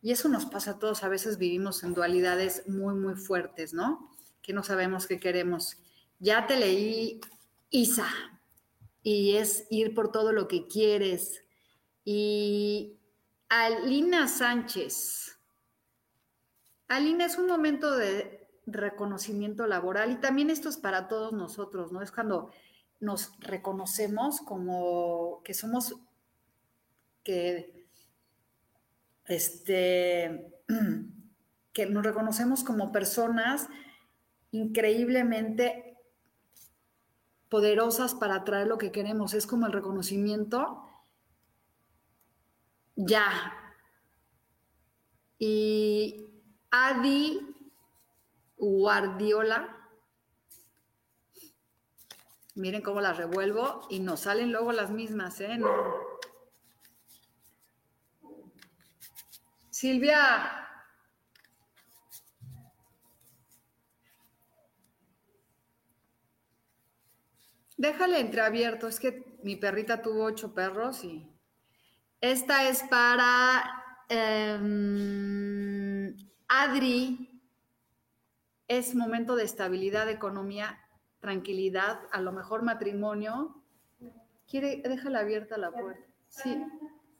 y 0.00 0.12
eso 0.12 0.28
nos 0.28 0.46
pasa 0.46 0.72
a 0.72 0.78
todos, 0.78 1.02
a 1.02 1.08
veces 1.08 1.38
vivimos 1.38 1.82
en 1.82 1.94
dualidades 1.94 2.68
muy, 2.68 2.94
muy 2.94 3.14
fuertes, 3.14 3.74
¿no? 3.74 4.10
Que 4.42 4.52
no 4.52 4.62
sabemos 4.62 5.06
qué 5.06 5.18
queremos. 5.18 5.76
Ya 6.20 6.46
te 6.46 6.56
leí 6.56 7.20
Isa, 7.70 8.08
y 9.02 9.36
es 9.36 9.66
ir 9.70 9.94
por 9.94 10.12
todo 10.12 10.32
lo 10.32 10.48
que 10.48 10.66
quieres. 10.66 11.42
Y 12.04 12.98
Alina 13.48 14.28
Sánchez. 14.28 15.38
Alina, 16.88 17.24
es 17.24 17.38
un 17.38 17.46
momento 17.46 17.96
de 17.96 18.46
reconocimiento 18.66 19.66
laboral 19.66 20.12
y 20.12 20.16
también 20.16 20.50
esto 20.50 20.68
es 20.68 20.76
para 20.76 21.08
todos 21.08 21.32
nosotros, 21.32 21.90
¿no? 21.90 22.02
Es 22.02 22.12
cuando 22.12 22.50
nos 23.00 23.32
reconocemos 23.40 24.40
como 24.40 25.40
que 25.42 25.54
somos, 25.54 25.94
que 27.22 27.77
este, 29.28 30.52
que 31.72 31.86
nos 31.86 32.04
reconocemos 32.04 32.64
como 32.64 32.92
personas 32.92 33.68
increíblemente 34.50 35.96
poderosas 37.48 38.14
para 38.14 38.36
atraer 38.36 38.66
lo 38.66 38.78
que 38.78 38.92
queremos. 38.92 39.34
Es 39.34 39.46
como 39.46 39.66
el 39.66 39.72
reconocimiento 39.72 40.84
ya. 42.96 43.54
Y 45.38 46.26
Adi 46.70 47.40
Guardiola, 48.56 49.76
miren 52.56 52.82
cómo 52.82 53.00
las 53.00 53.16
revuelvo 53.16 53.86
y 53.88 54.00
nos 54.00 54.20
salen 54.20 54.50
luego 54.50 54.72
las 54.72 54.90
mismas, 54.90 55.40
¿eh? 55.40 55.60
Silvia. 59.78 60.66
Déjale 67.76 68.18
entreabierto, 68.18 68.88
es 68.88 68.98
que 68.98 69.38
mi 69.44 69.54
perrita 69.54 70.02
tuvo 70.02 70.24
ocho 70.24 70.52
perros 70.52 71.04
y 71.04 71.30
esta 72.20 72.68
es 72.68 72.82
para 72.90 73.62
em, 74.08 76.16
Adri. 76.48 77.40
Es 78.66 78.96
momento 78.96 79.36
de 79.36 79.44
estabilidad, 79.44 80.10
economía, 80.10 80.76
tranquilidad, 81.20 82.00
a 82.10 82.20
lo 82.20 82.32
mejor 82.32 82.64
matrimonio. 82.64 83.62
Quiere, 84.48 84.82
déjala 84.82 85.20
abierta 85.20 85.56
la 85.56 85.70
puerta. 85.70 86.04
Sí, 86.26 86.64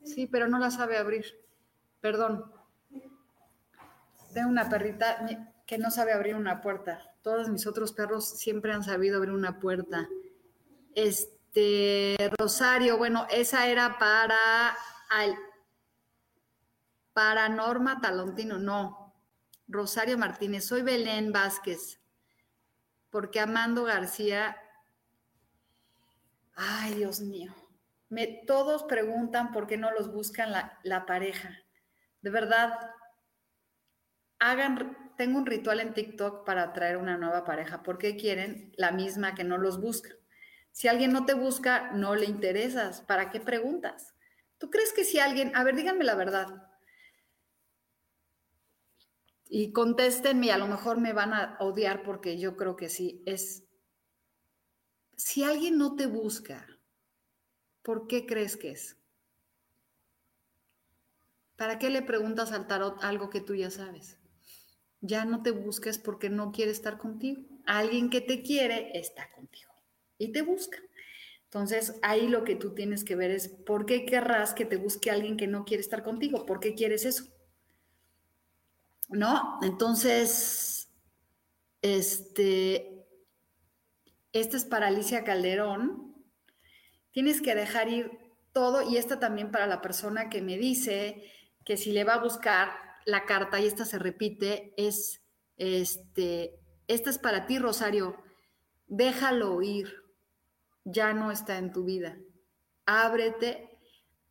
sí, 0.03 0.27
pero 0.27 0.49
no 0.49 0.59
la 0.59 0.73
sabe 0.73 0.99
abrir. 0.99 1.48
Perdón. 2.01 2.53
Tengo 4.33 4.49
una 4.49 4.69
perrita. 4.69 5.27
que 5.67 5.79
no 5.79 5.91
sabe 5.91 6.13
abrir 6.13 6.35
una 6.35 6.61
puerta. 6.63 7.13
Todos 7.23 7.49
mis 7.49 7.67
otros 7.67 7.93
perros 7.93 8.39
siempre 8.39 8.73
han 8.73 8.83
sabido 8.83 9.19
abrir 9.19 9.35
una 9.35 9.59
puerta. 9.59 10.09
Este, 10.95 12.17
Rosario, 12.39 12.97
bueno, 12.97 13.27
esa 13.31 13.69
era 13.69 13.99
para, 13.99 14.77
para 17.13 17.49
Norma 17.49 18.01
Talontino, 18.01 18.59
no. 18.59 19.15
Rosario 19.69 20.17
Martínez, 20.17 20.65
soy 20.65 20.81
Belén 20.81 21.31
Vázquez, 21.31 22.01
porque 23.11 23.39
Amando 23.39 23.85
García, 23.85 24.57
ay 26.55 26.95
Dios 26.95 27.21
mío, 27.21 27.55
me, 28.09 28.27
todos 28.47 28.85
preguntan 28.85 29.53
por 29.53 29.67
qué 29.67 29.77
no 29.77 29.91
los 29.93 30.11
buscan 30.11 30.53
la, 30.53 30.79
la 30.85 31.05
pareja. 31.05 31.51
De 32.21 32.31
verdad, 32.31 32.73
hagan, 34.39 35.15
tengo 35.17 35.39
un 35.39 35.47
ritual 35.47 35.81
en 35.81 35.95
TikTok 35.95 36.45
para 36.45 36.63
atraer 36.63 36.97
una 36.97 37.17
nueva 37.17 37.45
pareja. 37.45 37.83
¿Por 37.83 37.99
qué 37.99 38.17
quieren 38.17 38.73
la 38.77 38.93
misma 38.93 39.35
que 39.35 39.45
no 39.45 39.59
los 39.59 39.81
busca? 39.81 40.11
Si 40.73 40.89
alguien 40.89 41.13
no 41.13 41.27
te 41.27 41.35
busca, 41.35 41.91
no 41.93 42.15
le 42.15 42.27
interesas. 42.27 43.03
¿Para 43.03 43.31
qué 43.31 43.41
preguntas? 43.41 44.15
¿Tú 44.59 44.71
crees 44.71 44.93
que 44.93 45.05
si 45.05 45.19
alguien, 45.19 45.55
a 45.55 45.65
ver, 45.65 45.77
díganme 45.77 46.05
la 46.05 46.15
verdad. 46.15 46.47
Y 49.49 49.73
contéstenme, 49.73 50.53
a 50.53 50.59
lo 50.59 50.67
mejor 50.67 51.01
me 51.01 51.13
van 51.13 51.33
a 51.33 51.57
odiar 51.61 52.03
porque 52.03 52.39
yo 52.39 52.57
creo 52.57 52.77
que 52.77 52.91
sí, 52.91 53.23
es, 53.25 53.65
si 55.17 55.43
alguien 55.43 55.79
no 55.79 55.97
te 55.97 56.07
busca, 56.07 56.67
¿por 57.83 58.07
qué 58.07 58.27
crees 58.27 58.57
que 58.57 58.73
es? 58.73 58.98
¿Para 61.59 61.81
qué 61.81 61.91
le 61.91 62.03
preguntas 62.03 62.53
al 62.53 62.69
tarot 62.69 63.03
algo 63.03 63.31
que 63.31 63.41
tú 63.41 63.57
ya 63.57 63.69
sabes? 63.69 64.17
Ya 65.01 65.25
no 65.25 65.43
te 65.43 65.51
busques 65.51 65.99
porque 65.99 66.31
no 66.31 66.53
quiere 66.53 66.71
estar 66.71 66.99
contigo. 66.99 67.43
Alguien 67.67 68.11
que 68.11 68.21
te 68.21 68.43
quiere 68.43 68.97
está 68.97 69.29
contigo 69.33 69.73
y 70.19 70.31
te 70.31 70.43
busca. 70.43 70.79
Entonces, 71.43 71.97
ahí 72.03 72.29
lo 72.29 72.45
que 72.45 72.55
tú 72.55 72.75
tienes 72.75 73.03
que 73.03 73.17
ver 73.17 73.33
es 73.33 73.49
por 73.49 73.87
qué 73.87 74.07
querrás 74.07 74.55
que 74.55 74.67
te 74.67 74.77
busque 74.77 75.11
alguien 75.11 75.37
que 75.37 75.49
no 75.49 75.65
quiere 75.65 75.81
estar 75.81 76.05
contigo. 76.05 76.47
¿Por 76.47 76.61
qué 76.61 76.75
quieres 76.77 77.05
eso? 77.05 77.25
¿No? 79.09 79.59
Entonces, 79.63 80.89
este, 81.83 83.05
esta 84.33 84.57
es 84.57 84.65
para 84.65 84.87
Alicia 84.87 85.25
Calderón. 85.25 86.15
Tienes 87.11 87.43
que 87.43 87.57
dejar 87.57 87.89
ir 87.89 88.13
todo 88.53 88.89
y 88.89 88.97
esta 88.97 89.19
también 89.19 89.51
para 89.51 89.67
la 89.67 89.81
persona 89.81 90.31
que 90.31 90.41
me 90.41 90.57
dice 90.57 91.33
que 91.69 91.77
si 91.77 91.93
le 91.93 92.03
va 92.03 92.15
a 92.15 92.23
buscar 92.23 92.71
la 93.05 93.27
carta, 93.27 93.61
y 93.61 93.67
esta 93.67 93.85
se 93.85 93.99
repite, 93.99 94.73
es, 94.79 95.23
este, 95.59 96.59
esta 96.87 97.11
es 97.11 97.19
para 97.19 97.45
ti, 97.45 97.59
Rosario, 97.59 98.17
déjalo 98.87 99.61
ir, 99.61 100.03
ya 100.85 101.13
no 101.13 101.31
está 101.31 101.59
en 101.59 101.71
tu 101.71 101.85
vida. 101.85 102.17
Ábrete, 102.87 103.79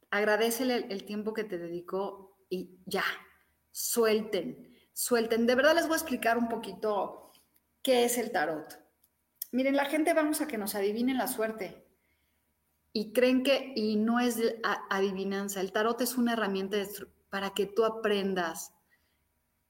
agradecele 0.09 0.87
el, 0.89 1.05
tiempo 1.05 1.35
que 1.35 1.43
te 1.43 1.59
dedicó 1.59 2.39
y 2.49 2.79
ya, 2.87 3.03
suelten, 3.69 4.75
suelten. 4.93 5.45
De 5.45 5.53
verdad 5.53 5.75
les 5.75 5.85
voy 5.85 5.93
a 5.93 5.97
explicar 5.97 6.39
un 6.39 6.49
poquito 6.49 7.33
qué 7.83 8.03
es 8.03 8.17
el 8.17 8.31
tarot. 8.31 8.81
Miren, 9.51 9.75
la 9.75 9.85
gente 9.85 10.15
vamos 10.15 10.41
a 10.41 10.47
que 10.47 10.57
nos 10.57 10.73
adivinen 10.73 11.19
la 11.19 11.27
suerte 11.27 11.85
y 12.93 13.13
creen 13.13 13.43
que, 13.43 13.73
y 13.75 13.95
no 13.95 14.19
es 14.19 14.41
adivinanza, 14.89 15.61
el 15.61 15.71
tarot 15.71 16.01
es 16.01 16.17
una 16.17 16.33
herramienta 16.33 16.77
de, 16.77 16.87
para 17.29 17.51
que 17.51 17.65
tú 17.65 17.85
aprendas 17.85 18.73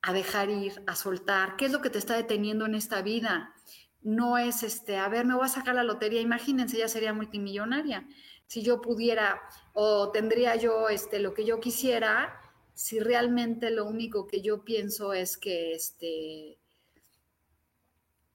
a 0.02 0.14
dejar 0.14 0.50
ir, 0.50 0.84
a 0.88 0.96
soltar. 0.96 1.56
¿Qué 1.58 1.66
es 1.66 1.72
lo 1.72 1.82
que 1.82 1.90
te 1.90 1.98
está 1.98 2.16
deteniendo 2.16 2.66
en 2.66 2.76
esta 2.76 3.02
vida? 3.02 3.54
No 4.02 4.38
es 4.38 4.64
este, 4.64 4.98
a 4.98 5.10
ver, 5.10 5.26
me 5.26 5.36
voy 5.36 5.46
a 5.46 5.50
sacar 5.50 5.76
la 5.76 5.84
lotería. 5.84 6.22
Imagínense, 6.22 6.78
ya 6.78 6.88
sería 6.88 7.14
multimillonaria. 7.14 8.08
Si 8.46 8.62
yo 8.64 8.80
pudiera 8.80 9.42
o 9.74 10.12
tendría 10.12 10.56
yo 10.56 10.90
este, 10.90 11.20
lo 11.20 11.34
que 11.34 11.44
yo 11.44 11.60
quisiera, 11.60 12.40
si 12.74 13.00
realmente 13.00 13.72
lo 13.72 13.86
único 13.86 14.28
que 14.28 14.42
yo 14.42 14.64
pienso 14.64 15.12
es 15.12 15.38
que, 15.38 15.74
este, 15.74 16.60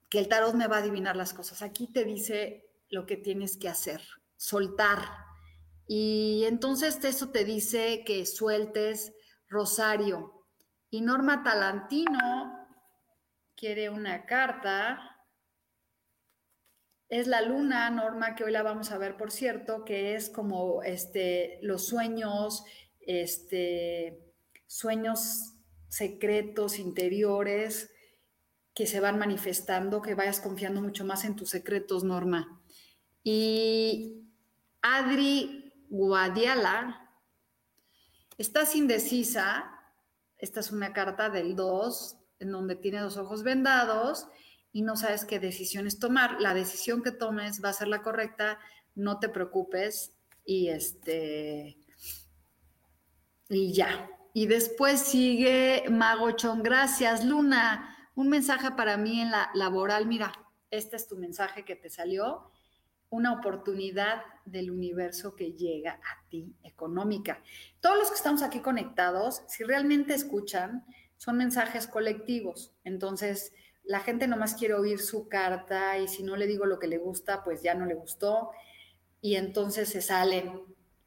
que 0.09 0.19
el 0.19 0.27
tarot 0.27 0.53
me 0.53 0.67
va 0.67 0.75
a 0.75 0.79
adivinar 0.79 1.15
las 1.15 1.33
cosas. 1.33 1.61
Aquí 1.61 1.87
te 1.87 2.03
dice 2.03 2.69
lo 2.89 3.05
que 3.05 3.17
tienes 3.17 3.57
que 3.57 3.69
hacer, 3.69 4.01
soltar, 4.35 4.99
y 5.87 6.45
entonces 6.45 7.03
eso 7.03 7.29
te 7.29 7.43
dice 7.43 8.03
que 8.05 8.25
sueltes 8.25 9.13
Rosario. 9.47 10.45
Y 10.89 11.01
Norma 11.01 11.43
Talantino 11.43 12.67
quiere 13.55 13.89
una 13.89 14.25
carta. 14.25 14.99
Es 17.09 17.27
la 17.27 17.41
luna, 17.41 17.89
Norma, 17.89 18.35
que 18.35 18.43
hoy 18.43 18.51
la 18.51 18.63
vamos 18.63 18.91
a 18.91 18.97
ver, 18.97 19.17
por 19.17 19.31
cierto, 19.31 19.85
que 19.85 20.15
es 20.15 20.29
como 20.29 20.81
este, 20.83 21.59
los 21.61 21.85
sueños, 21.87 22.63
este, 23.01 24.33
sueños 24.65 25.53
secretos, 25.89 26.79
interiores, 26.79 27.91
que 28.73 28.87
se 28.87 28.99
van 28.99 29.19
manifestando, 29.19 30.01
que 30.01 30.15
vayas 30.15 30.39
confiando 30.39 30.81
mucho 30.81 31.05
más 31.05 31.25
en 31.25 31.35
tus 31.35 31.49
secretos, 31.49 32.03
Norma. 32.03 32.61
Y 33.23 34.23
Adri 34.81 35.62
Guadiala. 35.93 37.07
Estás 38.39 38.75
indecisa. 38.75 39.69
Esta 40.39 40.59
es 40.59 40.71
una 40.71 40.91
carta 40.91 41.29
del 41.29 41.55
2, 41.55 42.17
en 42.39 42.51
donde 42.51 42.75
tiene 42.75 42.99
los 42.99 43.17
ojos 43.17 43.43
vendados 43.43 44.27
y 44.71 44.81
no 44.81 44.97
sabes 44.97 45.23
qué 45.23 45.39
decisiones 45.39 45.99
tomar. 45.99 46.41
La 46.41 46.55
decisión 46.55 47.03
que 47.03 47.11
tomes 47.11 47.63
va 47.63 47.69
a 47.69 47.73
ser 47.73 47.89
la 47.89 48.01
correcta, 48.01 48.59
no 48.95 49.19
te 49.19 49.29
preocupes 49.29 50.15
y 50.43 50.69
este 50.69 51.77
y 53.49 53.71
ya. 53.73 54.09
Y 54.33 54.47
después 54.47 54.99
sigue 54.99 55.83
Magochón, 55.91 56.63
gracias 56.63 57.23
Luna. 57.23 58.09
Un 58.15 58.29
mensaje 58.29 58.71
para 58.71 58.97
mí 58.97 59.21
en 59.21 59.29
la 59.29 59.51
laboral, 59.53 60.07
mira, 60.07 60.33
este 60.71 60.95
es 60.95 61.07
tu 61.07 61.17
mensaje 61.17 61.63
que 61.63 61.75
te 61.75 61.91
salió 61.91 62.49
una 63.13 63.31
oportunidad 63.31 64.23
del 64.43 64.71
universo 64.71 65.35
que 65.35 65.53
llega 65.53 65.93
a 65.93 66.27
ti 66.29 66.55
económica. 66.63 67.43
Todos 67.79 67.95
los 67.95 68.09
que 68.09 68.15
estamos 68.15 68.41
aquí 68.41 68.59
conectados, 68.59 69.43
si 69.47 69.63
realmente 69.63 70.15
escuchan, 70.15 70.83
son 71.17 71.37
mensajes 71.37 71.85
colectivos. 71.85 72.73
Entonces, 72.83 73.53
la 73.83 73.99
gente 73.99 74.27
nomás 74.27 74.55
quiere 74.55 74.73
oír 74.73 74.99
su 74.99 75.29
carta 75.29 75.99
y 75.99 76.07
si 76.07 76.23
no 76.23 76.35
le 76.35 76.47
digo 76.47 76.65
lo 76.65 76.79
que 76.79 76.87
le 76.87 76.97
gusta, 76.97 77.43
pues 77.43 77.61
ya 77.61 77.75
no 77.75 77.85
le 77.85 77.93
gustó 77.93 78.49
y 79.21 79.35
entonces 79.35 79.89
se 79.89 80.01
salen. 80.01 80.63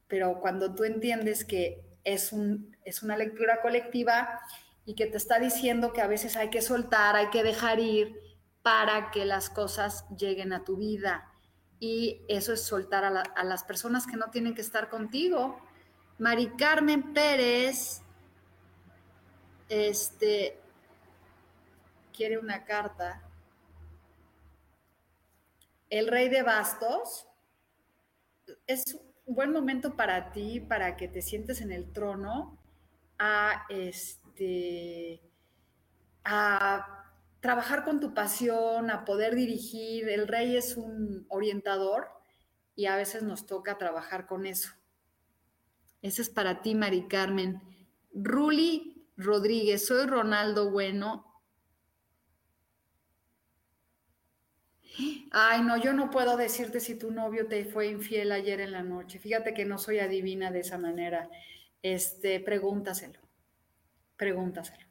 Pero 0.06 0.38
cuando 0.40 0.76
tú 0.76 0.84
entiendes 0.84 1.44
que 1.44 1.84
es, 2.04 2.32
un, 2.32 2.76
es 2.84 3.02
una 3.02 3.16
lectura 3.16 3.60
colectiva 3.62 4.40
y 4.84 4.94
que 4.94 5.06
te 5.06 5.16
está 5.16 5.40
diciendo 5.40 5.92
que 5.92 6.02
a 6.02 6.06
veces 6.06 6.36
hay 6.36 6.50
que 6.50 6.62
soltar, 6.62 7.16
hay 7.16 7.30
que 7.30 7.42
dejar 7.42 7.80
ir 7.80 8.14
para 8.62 9.10
que 9.10 9.24
las 9.24 9.50
cosas 9.50 10.04
lleguen 10.16 10.52
a 10.52 10.62
tu 10.62 10.76
vida 10.76 11.32
y 11.78 12.22
eso 12.28 12.52
es 12.52 12.62
soltar 12.62 13.04
a, 13.04 13.44
las 13.44 13.64
personas 13.64 14.06
que 14.06 14.16
no 14.16 14.30
tienen 14.30 14.54
que 14.54 14.62
estar 14.62 14.88
contigo. 14.88 15.60
Mari 16.18 16.48
Carmen 16.56 17.12
Pérez, 17.12 18.02
este, 19.68 20.58
quiere 22.14 22.38
una 22.38 22.64
carta. 22.64 23.22
El 25.90 26.08
rey 26.08 26.28
de 26.28 26.42
bastos 26.42 27.28
es 28.66 28.98
un 29.26 29.34
buen 29.34 29.52
momento 29.52 29.96
para 29.96 30.32
ti, 30.32 30.60
para 30.60 30.96
que 30.96 31.08
te 31.08 31.20
sientes 31.20 31.60
en 31.60 31.72
el 31.72 31.92
trono 31.92 32.58
a 33.18 33.66
este 33.68 35.20
a 36.24 37.05
trabajar 37.46 37.84
con 37.84 38.00
tu 38.00 38.12
pasión, 38.12 38.90
a 38.90 39.04
poder 39.04 39.36
dirigir. 39.36 40.08
El 40.08 40.26
rey 40.26 40.56
es 40.56 40.76
un 40.76 41.26
orientador 41.28 42.08
y 42.74 42.86
a 42.86 42.96
veces 42.96 43.22
nos 43.22 43.46
toca 43.46 43.78
trabajar 43.78 44.26
con 44.26 44.46
eso. 44.46 44.70
Ese 46.02 46.22
es 46.22 46.28
para 46.28 46.60
ti, 46.60 46.74
Mari 46.74 47.06
Carmen. 47.06 47.62
Ruli 48.12 49.06
Rodríguez, 49.16 49.86
soy 49.86 50.06
Ronaldo 50.06 50.72
Bueno. 50.72 51.40
Ay, 55.30 55.62
no, 55.62 55.76
yo 55.76 55.92
no 55.92 56.10
puedo 56.10 56.36
decirte 56.36 56.80
si 56.80 56.98
tu 56.98 57.12
novio 57.12 57.46
te 57.46 57.64
fue 57.64 57.86
infiel 57.86 58.32
ayer 58.32 58.60
en 58.60 58.72
la 58.72 58.82
noche. 58.82 59.20
Fíjate 59.20 59.54
que 59.54 59.64
no 59.64 59.78
soy 59.78 60.00
adivina 60.00 60.50
de 60.50 60.60
esa 60.60 60.78
manera. 60.78 61.30
Este, 61.80 62.40
pregúntaselo. 62.40 63.20
Pregúntaselo 64.16 64.85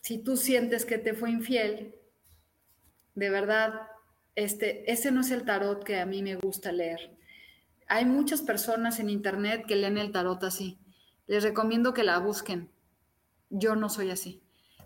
si 0.00 0.18
tú 0.18 0.36
sientes 0.36 0.84
que 0.84 0.98
te 0.98 1.14
fue 1.14 1.30
infiel, 1.30 1.94
de 3.14 3.30
verdad, 3.30 3.88
este, 4.34 4.90
ese 4.90 5.10
no 5.10 5.20
es 5.20 5.30
el 5.30 5.44
tarot 5.44 5.84
que 5.84 6.00
a 6.00 6.06
mí 6.06 6.22
me 6.22 6.36
gusta 6.36 6.72
leer. 6.72 7.16
Hay 7.86 8.04
muchas 8.04 8.42
personas 8.42 9.00
en 9.00 9.10
internet 9.10 9.64
que 9.66 9.76
leen 9.76 9.98
el 9.98 10.12
tarot 10.12 10.42
así. 10.44 10.78
Les 11.26 11.42
recomiendo 11.42 11.92
que 11.92 12.04
la 12.04 12.18
busquen. 12.18 12.70
Yo 13.50 13.76
no 13.76 13.88
soy 13.88 14.10
así. 14.10 14.42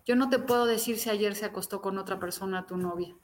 Yo 0.06 0.16
no 0.16 0.28
te 0.30 0.38
puedo 0.38 0.66
decir 0.66 0.98
si 0.98 1.10
ayer 1.10 1.34
se 1.34 1.46
acostó 1.46 1.80
con 1.80 1.98
otra 1.98 2.18
persona 2.18 2.66
tu 2.66 2.76
novia. 2.76 3.14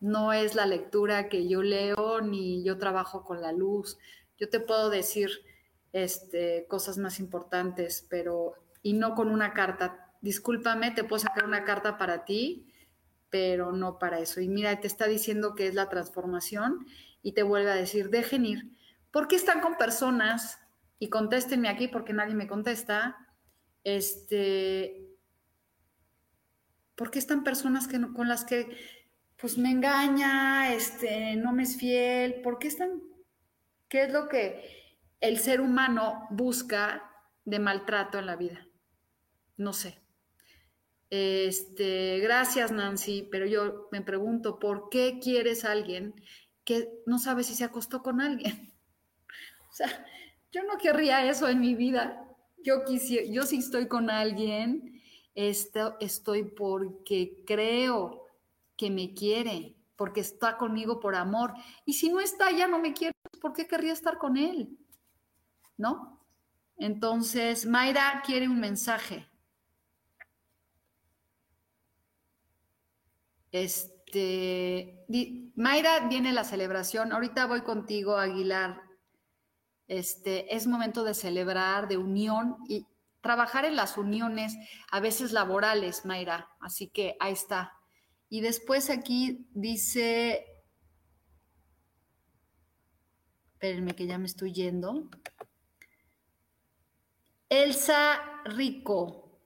No 0.00 0.32
es 0.32 0.54
la 0.54 0.66
lectura 0.66 1.28
que 1.28 1.48
yo 1.48 1.62
leo 1.62 2.20
ni 2.20 2.64
yo 2.64 2.78
trabajo 2.78 3.24
con 3.24 3.40
la 3.40 3.52
luz. 3.52 3.98
Yo 4.38 4.48
te 4.48 4.60
puedo 4.60 4.90
decir 4.90 5.30
este, 5.92 6.66
cosas 6.68 6.98
más 6.98 7.18
importantes, 7.20 8.06
pero 8.08 8.54
y 8.82 8.92
no 8.92 9.14
con 9.14 9.30
una 9.30 9.52
carta. 9.52 10.07
Discúlpame, 10.20 10.90
te 10.90 11.04
puedo 11.04 11.20
sacar 11.20 11.44
una 11.44 11.64
carta 11.64 11.98
para 11.98 12.24
ti, 12.24 12.72
pero 13.30 13.72
no 13.72 13.98
para 13.98 14.18
eso. 14.18 14.40
Y 14.40 14.48
mira, 14.48 14.80
te 14.80 14.86
está 14.86 15.06
diciendo 15.06 15.54
que 15.54 15.66
es 15.66 15.74
la 15.74 15.88
transformación 15.88 16.86
y 17.22 17.32
te 17.32 17.42
vuelve 17.42 17.70
a 17.70 17.74
decir, 17.74 18.10
dejen 18.10 18.46
ir. 18.46 18.72
¿Por 19.10 19.28
qué 19.28 19.36
están 19.36 19.60
con 19.60 19.76
personas? 19.76 20.58
Y 20.98 21.08
contéstenme 21.08 21.68
aquí 21.68 21.88
porque 21.88 22.12
nadie 22.12 22.34
me 22.34 22.48
contesta. 22.48 23.16
Este, 23.84 25.08
¿por 26.96 27.10
qué 27.10 27.18
están 27.18 27.44
personas 27.44 27.86
que 27.86 28.00
con 28.12 28.28
las 28.28 28.44
que 28.44 28.76
pues 29.40 29.56
me 29.56 29.70
engaña, 29.70 30.74
este, 30.74 31.36
no 31.36 31.52
me 31.52 31.62
es 31.62 31.76
fiel? 31.76 32.40
¿Por 32.42 32.58
qué 32.58 32.68
están? 32.68 33.00
¿Qué 33.88 34.02
es 34.02 34.12
lo 34.12 34.28
que 34.28 34.98
el 35.20 35.38
ser 35.38 35.60
humano 35.60 36.26
busca 36.30 37.10
de 37.44 37.60
maltrato 37.60 38.18
en 38.18 38.26
la 38.26 38.36
vida? 38.36 38.66
No 39.56 39.72
sé. 39.72 40.07
Este, 41.10 42.18
gracias 42.18 42.70
Nancy, 42.70 43.26
pero 43.30 43.46
yo 43.46 43.88
me 43.92 44.02
pregunto, 44.02 44.58
¿por 44.58 44.90
qué 44.90 45.18
quieres 45.22 45.64
a 45.64 45.72
alguien 45.72 46.14
que 46.64 46.88
no 47.06 47.18
sabe 47.18 47.44
si 47.44 47.54
se 47.54 47.64
acostó 47.64 48.02
con 48.02 48.20
alguien? 48.20 48.72
O 49.70 49.72
sea, 49.78 50.06
yo 50.50 50.64
no 50.64 50.76
querría 50.76 51.28
eso 51.28 51.46
en 51.46 51.60
mi 51.60 51.76
vida. 51.76 52.26
Yo 52.64 52.84
quisiera, 52.84 53.24
yo 53.30 53.44
sí 53.44 53.58
estoy 53.58 53.86
con 53.86 54.10
alguien, 54.10 55.00
esto, 55.34 55.96
estoy 56.00 56.42
porque 56.42 57.44
creo 57.46 58.26
que 58.76 58.90
me 58.90 59.14
quiere, 59.14 59.76
porque 59.94 60.20
está 60.20 60.56
conmigo 60.56 60.98
por 60.98 61.14
amor. 61.14 61.52
Y 61.84 61.92
si 61.92 62.08
no 62.08 62.18
está, 62.18 62.50
ya 62.50 62.66
no 62.66 62.80
me 62.80 62.92
quiere, 62.92 63.14
¿por 63.40 63.52
qué 63.52 63.68
querría 63.68 63.92
estar 63.92 64.18
con 64.18 64.36
él? 64.36 64.76
¿No? 65.76 66.26
Entonces, 66.76 67.66
Mayra 67.66 68.22
quiere 68.24 68.48
un 68.48 68.58
mensaje. 68.58 69.28
Este, 73.62 75.04
Mayra 75.54 76.08
viene 76.08 76.32
la 76.32 76.44
celebración. 76.44 77.12
Ahorita 77.12 77.46
voy 77.46 77.62
contigo, 77.62 78.16
Aguilar. 78.16 78.82
Este, 79.86 80.54
es 80.54 80.66
momento 80.66 81.02
de 81.02 81.14
celebrar, 81.14 81.88
de 81.88 81.96
unión 81.96 82.56
y 82.68 82.86
trabajar 83.20 83.64
en 83.64 83.74
las 83.74 83.98
uniones, 83.98 84.54
a 84.90 85.00
veces 85.00 85.32
laborales, 85.32 86.04
Mayra. 86.04 86.48
Así 86.60 86.88
que 86.88 87.16
ahí 87.20 87.32
está. 87.32 87.72
Y 88.28 88.40
después 88.40 88.90
aquí 88.90 89.48
dice, 89.52 90.46
espérenme 93.52 93.94
que 93.94 94.06
ya 94.06 94.18
me 94.18 94.26
estoy 94.26 94.52
yendo. 94.52 95.08
Elsa 97.48 98.20
Rico. 98.44 99.40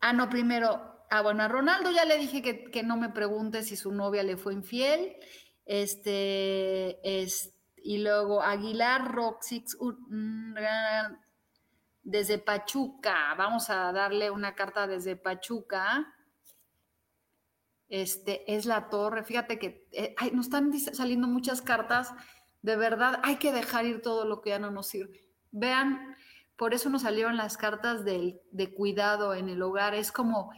Ah, 0.00 0.12
no, 0.12 0.30
primero, 0.30 0.95
Ah, 1.08 1.22
bueno, 1.22 1.42
a 1.42 1.48
Ronaldo 1.48 1.90
ya 1.90 2.04
le 2.04 2.18
dije 2.18 2.42
que, 2.42 2.82
no 2.82 2.96
me 2.96 3.10
pregunte 3.10 3.62
si 3.62 3.76
su 3.76 3.92
novia 3.92 4.22
le 4.22 4.36
fue 4.36 4.54
infiel. 4.54 5.16
Este, 5.64 7.20
es, 7.20 7.54
y 7.76 7.98
luego 7.98 8.42
Aguilar 8.42 9.12
Roxix 9.12 9.76
desde 12.02 12.38
Pachuca. 12.38 13.34
Vamos 13.36 13.70
a 13.70 13.92
darle 13.92 14.30
una 14.30 14.54
carta 14.54 14.86
desde 14.86 15.16
Pachuca. 15.16 16.12
Este 17.88 18.52
es 18.52 18.66
la 18.66 18.88
torre. 18.88 19.22
Fíjate 19.22 19.60
que 19.60 19.86
eh, 19.92 20.16
nos 20.32 20.46
están 20.46 20.76
saliendo 20.78 21.28
muchas 21.28 21.62
cartas. 21.62 22.12
De 22.62 22.74
verdad, 22.74 23.20
hay 23.22 23.36
que 23.36 23.52
dejar 23.52 23.86
ir 23.86 24.02
todo 24.02 24.24
lo 24.24 24.40
que 24.40 24.50
ya 24.50 24.58
no 24.58 24.72
nos 24.72 24.88
sirve. 24.88 25.20
Vean, 25.52 26.16
por 26.56 26.74
eso 26.74 26.90
nos 26.90 27.02
salieron 27.02 27.36
las 27.36 27.56
cartas 27.56 28.04
de 28.04 28.74
cuidado 28.76 29.34
en 29.34 29.48
el 29.48 29.62
hogar. 29.62 29.94
Es 29.94 30.10
como 30.10 30.50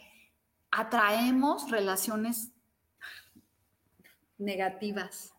atraemos 0.70 1.70
relaciones 1.70 2.52
negativas, 4.38 5.34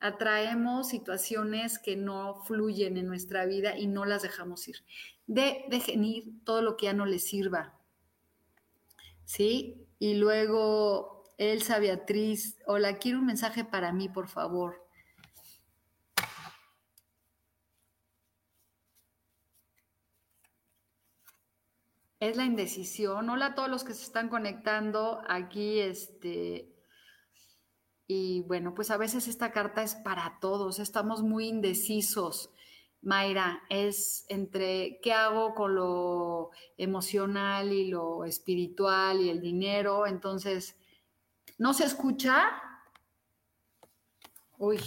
atraemos 0.00 0.88
situaciones 0.88 1.78
que 1.78 1.96
no 1.96 2.42
fluyen 2.44 2.96
en 2.96 3.06
nuestra 3.06 3.46
vida 3.46 3.76
y 3.76 3.86
no 3.86 4.04
las 4.04 4.22
dejamos 4.22 4.66
ir. 4.68 4.76
De, 5.26 5.64
dejen 5.68 6.04
ir 6.04 6.44
todo 6.44 6.62
lo 6.62 6.76
que 6.76 6.86
ya 6.86 6.92
no 6.92 7.06
les 7.06 7.24
sirva. 7.24 7.78
¿Sí? 9.24 9.86
Y 9.98 10.14
luego 10.14 11.24
Elsa 11.38 11.78
Beatriz, 11.78 12.58
hola, 12.66 12.98
quiero 12.98 13.20
un 13.20 13.26
mensaje 13.26 13.64
para 13.64 13.92
mí, 13.92 14.08
por 14.08 14.28
favor. 14.28 14.84
Es 22.22 22.36
la 22.36 22.44
indecisión. 22.44 23.28
Hola 23.30 23.46
a 23.46 23.54
todos 23.56 23.68
los 23.68 23.82
que 23.82 23.94
se 23.94 24.04
están 24.04 24.28
conectando 24.28 25.24
aquí, 25.26 25.80
este, 25.80 26.72
y 28.06 28.42
bueno, 28.42 28.74
pues 28.74 28.92
a 28.92 28.96
veces 28.96 29.26
esta 29.26 29.50
carta 29.50 29.82
es 29.82 29.96
para 29.96 30.38
todos, 30.40 30.78
estamos 30.78 31.22
muy 31.22 31.48
indecisos. 31.48 32.52
Mayra, 33.00 33.64
es 33.68 34.24
entre 34.28 35.00
qué 35.02 35.12
hago 35.12 35.52
con 35.56 35.74
lo 35.74 36.50
emocional 36.76 37.72
y 37.72 37.88
lo 37.88 38.24
espiritual 38.24 39.20
y 39.20 39.28
el 39.28 39.40
dinero, 39.40 40.06
entonces, 40.06 40.76
¿no 41.58 41.74
se 41.74 41.86
escucha? 41.86 42.44
Uy, 44.58 44.78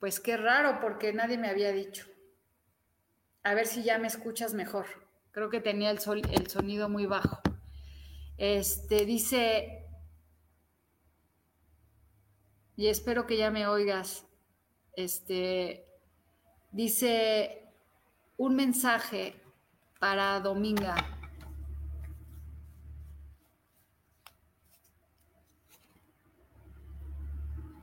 pues 0.00 0.18
qué 0.18 0.36
raro 0.36 0.80
porque 0.80 1.12
nadie 1.12 1.38
me 1.38 1.50
había 1.50 1.70
dicho. 1.70 2.15
A 3.46 3.54
ver 3.54 3.68
si 3.68 3.84
ya 3.84 3.96
me 3.98 4.08
escuchas 4.08 4.54
mejor. 4.54 4.86
Creo 5.30 5.50
que 5.50 5.60
tenía 5.60 5.92
el, 5.92 6.00
el 6.32 6.50
sonido 6.50 6.88
muy 6.88 7.06
bajo. 7.06 7.40
Este 8.38 9.06
dice, 9.06 9.86
y 12.74 12.88
espero 12.88 13.24
que 13.24 13.36
ya 13.36 13.52
me 13.52 13.68
oigas. 13.68 14.26
Este 14.94 15.86
dice 16.72 17.72
un 18.36 18.56
mensaje 18.56 19.40
para 20.00 20.40
Dominga. 20.40 20.96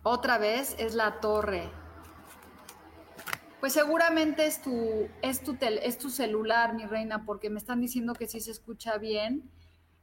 Otra 0.03 0.37
vez 0.39 0.75
es 0.77 0.93
la 0.93 1.21
torre. 1.21 1.82
Pues 3.63 3.71
seguramente 3.71 4.45
es 4.45 4.61
tu, 4.61 5.07
es 5.21 5.41
tu, 5.41 5.55
es 5.61 5.97
tu 5.97 6.09
celular, 6.09 6.73
mi 6.73 6.85
reina, 6.85 7.23
porque 7.23 7.49
me 7.49 7.59
están 7.59 7.79
diciendo 7.79 8.13
que 8.13 8.27
sí 8.27 8.41
se 8.41 8.51
escucha 8.51 8.97
bien 8.97 9.49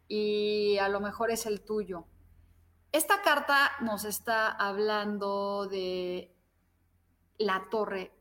y 0.09 0.79
a 0.79 0.89
lo 0.89 0.99
mejor 0.99 1.31
es 1.31 1.45
el 1.45 1.61
tuyo. 1.61 2.07
Esta 2.91 3.21
carta 3.21 3.73
nos 3.83 4.07
está 4.07 4.49
hablando 4.49 5.69
de 5.69 6.35
la 7.37 7.67
torre. 7.71 8.13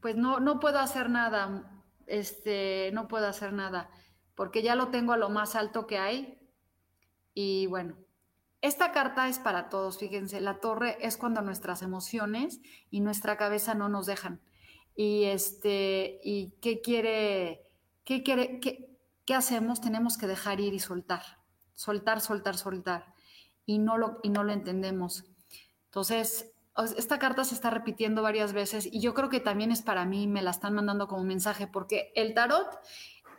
Pues 0.00 0.16
no, 0.16 0.40
no 0.40 0.58
puedo 0.58 0.80
hacer 0.80 1.08
nada, 1.08 1.84
este, 2.08 2.90
no 2.94 3.06
puedo 3.06 3.28
hacer 3.28 3.52
nada, 3.52 3.90
porque 4.34 4.60
ya 4.60 4.74
lo 4.74 4.88
tengo 4.88 5.12
a 5.12 5.18
lo 5.18 5.30
más 5.30 5.54
alto 5.54 5.86
que 5.86 5.98
hay. 5.98 6.36
Y 7.32 7.68
bueno, 7.68 8.03
esta 8.64 8.92
carta 8.92 9.28
es 9.28 9.38
para 9.38 9.68
todos, 9.68 9.98
fíjense, 9.98 10.40
la 10.40 10.58
torre 10.58 10.96
es 11.02 11.18
cuando 11.18 11.42
nuestras 11.42 11.82
emociones 11.82 12.62
y 12.90 13.00
nuestra 13.00 13.36
cabeza 13.36 13.74
no 13.74 13.90
nos 13.90 14.06
dejan. 14.06 14.40
Y 14.96 15.24
este, 15.24 16.18
¿y 16.24 16.54
qué 16.62 16.80
quiere, 16.80 17.68
qué 18.04 18.22
quiere, 18.22 18.60
qué, 18.60 18.88
qué 19.26 19.34
hacemos? 19.34 19.82
Tenemos 19.82 20.16
que 20.16 20.26
dejar 20.26 20.60
ir 20.60 20.72
y 20.72 20.78
soltar, 20.78 21.20
soltar, 21.74 22.22
soltar, 22.22 22.56
soltar. 22.56 23.12
Y 23.66 23.80
no 23.80 23.98
lo, 23.98 24.18
y 24.22 24.30
no 24.30 24.44
lo 24.44 24.54
entendemos. 24.54 25.24
Entonces, 25.84 26.50
esta 26.96 27.18
carta 27.18 27.44
se 27.44 27.54
está 27.54 27.68
repitiendo 27.68 28.22
varias 28.22 28.54
veces 28.54 28.88
y 28.90 28.98
yo 28.98 29.12
creo 29.12 29.28
que 29.28 29.40
también 29.40 29.72
es 29.72 29.82
para 29.82 30.06
mí, 30.06 30.26
me 30.26 30.40
la 30.40 30.52
están 30.52 30.72
mandando 30.72 31.06
como 31.06 31.22
mensaje, 31.22 31.66
porque 31.66 32.12
el 32.14 32.32
tarot 32.32 32.78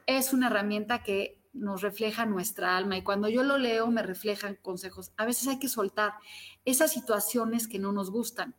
es 0.06 0.34
una 0.34 0.48
herramienta 0.48 1.02
que 1.02 1.42
nos 1.56 1.82
refleja 1.82 2.26
nuestra 2.26 2.78
alma 2.78 2.98
y 2.98 3.04
cuando 3.04 3.30
yo 3.30 3.44
lo 3.44 3.58
leo 3.58 3.88
me 3.88 4.04
reflejan 4.04 4.58
consejos. 4.62 5.12
A 5.18 5.26
veces 5.26 5.48
hay 5.48 5.58
que 5.58 5.70
soltar 5.70 6.13
esas 6.65 6.91
situaciones 6.91 7.68
que 7.68 7.80
no 7.80 7.91
nos 7.91 8.12
gustan 8.12 8.56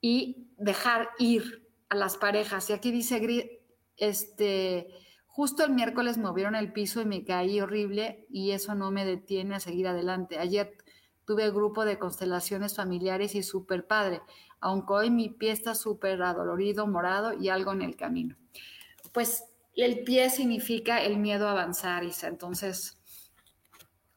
y 0.00 0.48
dejar 0.58 1.10
ir 1.18 1.66
a 1.88 1.94
las 1.94 2.16
parejas. 2.16 2.68
Y 2.68 2.72
aquí 2.72 2.90
dice, 2.90 3.62
este, 3.96 4.88
justo 5.26 5.64
el 5.64 5.72
miércoles 5.72 6.18
movieron 6.18 6.56
el 6.56 6.72
piso 6.72 7.00
y 7.00 7.06
me 7.06 7.24
caí 7.24 7.60
horrible 7.60 8.26
y 8.28 8.50
eso 8.50 8.74
no 8.74 8.90
me 8.90 9.04
detiene 9.04 9.54
a 9.54 9.60
seguir 9.60 9.86
adelante. 9.86 10.38
Ayer 10.38 10.76
tuve 11.24 11.50
grupo 11.50 11.84
de 11.84 11.98
constelaciones 11.98 12.74
familiares 12.74 13.34
y 13.34 13.42
súper 13.42 13.86
padre. 13.86 14.20
aunque 14.60 14.94
hoy 14.94 15.10
mi 15.10 15.28
pie 15.28 15.52
está 15.52 15.74
súper 15.74 16.22
adolorido, 16.22 16.86
morado 16.86 17.34
y 17.34 17.50
algo 17.50 17.72
en 17.72 17.82
el 17.82 17.96
camino. 17.96 18.34
Pues 19.12 19.44
el 19.82 20.04
pie 20.04 20.30
significa 20.30 21.02
el 21.02 21.18
miedo 21.18 21.48
a 21.48 21.52
avanzar, 21.52 22.04
Isa. 22.04 22.28
Entonces, 22.28 22.98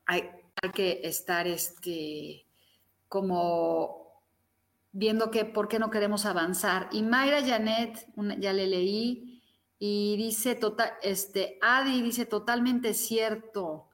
hay, 0.06 0.30
que 0.74 1.02
estar 1.04 1.48
este, 1.48 2.48
como 3.08 4.24
viendo 4.92 5.30
que 5.30 5.46
por 5.46 5.68
qué 5.68 5.80
no 5.80 5.90
queremos 5.90 6.26
avanzar. 6.26 6.90
Y 6.92 7.04
Mayra 7.04 7.46
Janet, 7.46 8.08
ya 8.40 8.54
le 8.54 8.68
leí, 8.68 9.38
y 9.80 10.18
dice, 10.18 10.56
total, 10.56 10.94
este, 11.04 11.60
Adi 11.62 12.02
dice 12.02 12.26
totalmente 12.26 12.94
cierto. 12.94 13.90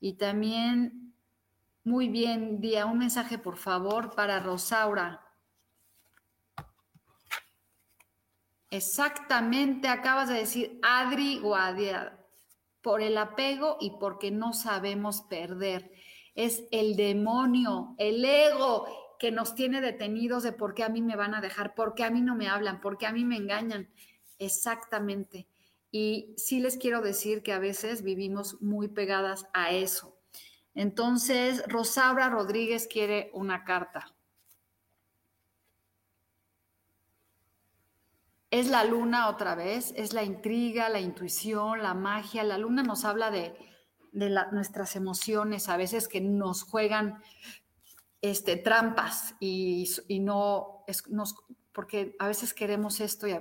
Y 0.00 0.14
también, 0.14 1.14
muy 1.84 2.08
bien, 2.08 2.60
día 2.60 2.86
un 2.86 2.98
mensaje 2.98 3.38
por 3.38 3.56
favor 3.56 4.14
para 4.14 4.40
Rosaura. 4.40 5.25
Exactamente, 8.70 9.88
acabas 9.88 10.28
de 10.28 10.34
decir 10.34 10.80
Adri 10.82 11.40
o 11.42 11.56
por 12.82 13.00
el 13.00 13.18
apego 13.18 13.76
y 13.80 13.98
porque 13.98 14.30
no 14.30 14.52
sabemos 14.52 15.22
perder. 15.22 15.92
Es 16.34 16.64
el 16.70 16.96
demonio, 16.96 17.94
el 17.98 18.24
ego 18.24 18.86
que 19.18 19.30
nos 19.30 19.54
tiene 19.54 19.80
detenidos 19.80 20.42
de 20.42 20.52
por 20.52 20.74
qué 20.74 20.84
a 20.84 20.88
mí 20.88 21.00
me 21.00 21.16
van 21.16 21.34
a 21.34 21.40
dejar, 21.40 21.74
por 21.74 21.94
qué 21.94 22.04
a 22.04 22.10
mí 22.10 22.20
no 22.20 22.34
me 22.34 22.48
hablan, 22.48 22.80
por 22.80 22.98
qué 22.98 23.06
a 23.06 23.12
mí 23.12 23.24
me 23.24 23.36
engañan. 23.36 23.88
Exactamente. 24.38 25.48
Y 25.90 26.34
sí 26.36 26.60
les 26.60 26.76
quiero 26.76 27.00
decir 27.00 27.42
que 27.42 27.52
a 27.52 27.58
veces 27.58 28.02
vivimos 28.02 28.60
muy 28.60 28.88
pegadas 28.88 29.46
a 29.54 29.70
eso. 29.70 30.16
Entonces, 30.74 31.62
Rosaura 31.68 32.28
Rodríguez 32.28 32.86
quiere 32.86 33.30
una 33.32 33.64
carta. 33.64 34.15
Es 38.56 38.68
la 38.68 38.84
luna 38.84 39.28
otra 39.28 39.54
vez, 39.54 39.92
es 39.98 40.14
la 40.14 40.22
intriga, 40.22 40.88
la 40.88 40.98
intuición, 40.98 41.82
la 41.82 41.92
magia. 41.92 42.42
La 42.42 42.56
luna 42.56 42.82
nos 42.82 43.04
habla 43.04 43.30
de, 43.30 43.54
nuestras 44.12 44.96
emociones, 44.96 45.68
a 45.68 45.76
veces 45.76 46.08
que 46.08 46.22
nos 46.22 46.62
juegan 46.62 47.22
este, 48.22 48.56
trampas 48.56 49.34
y, 49.40 49.90
no, 50.22 50.84
es, 50.86 51.06
nos, 51.10 51.34
porque 51.72 52.16
a 52.18 52.28
veces 52.28 52.54
queremos 52.54 53.00
esto 53.00 53.28
y 53.28 53.36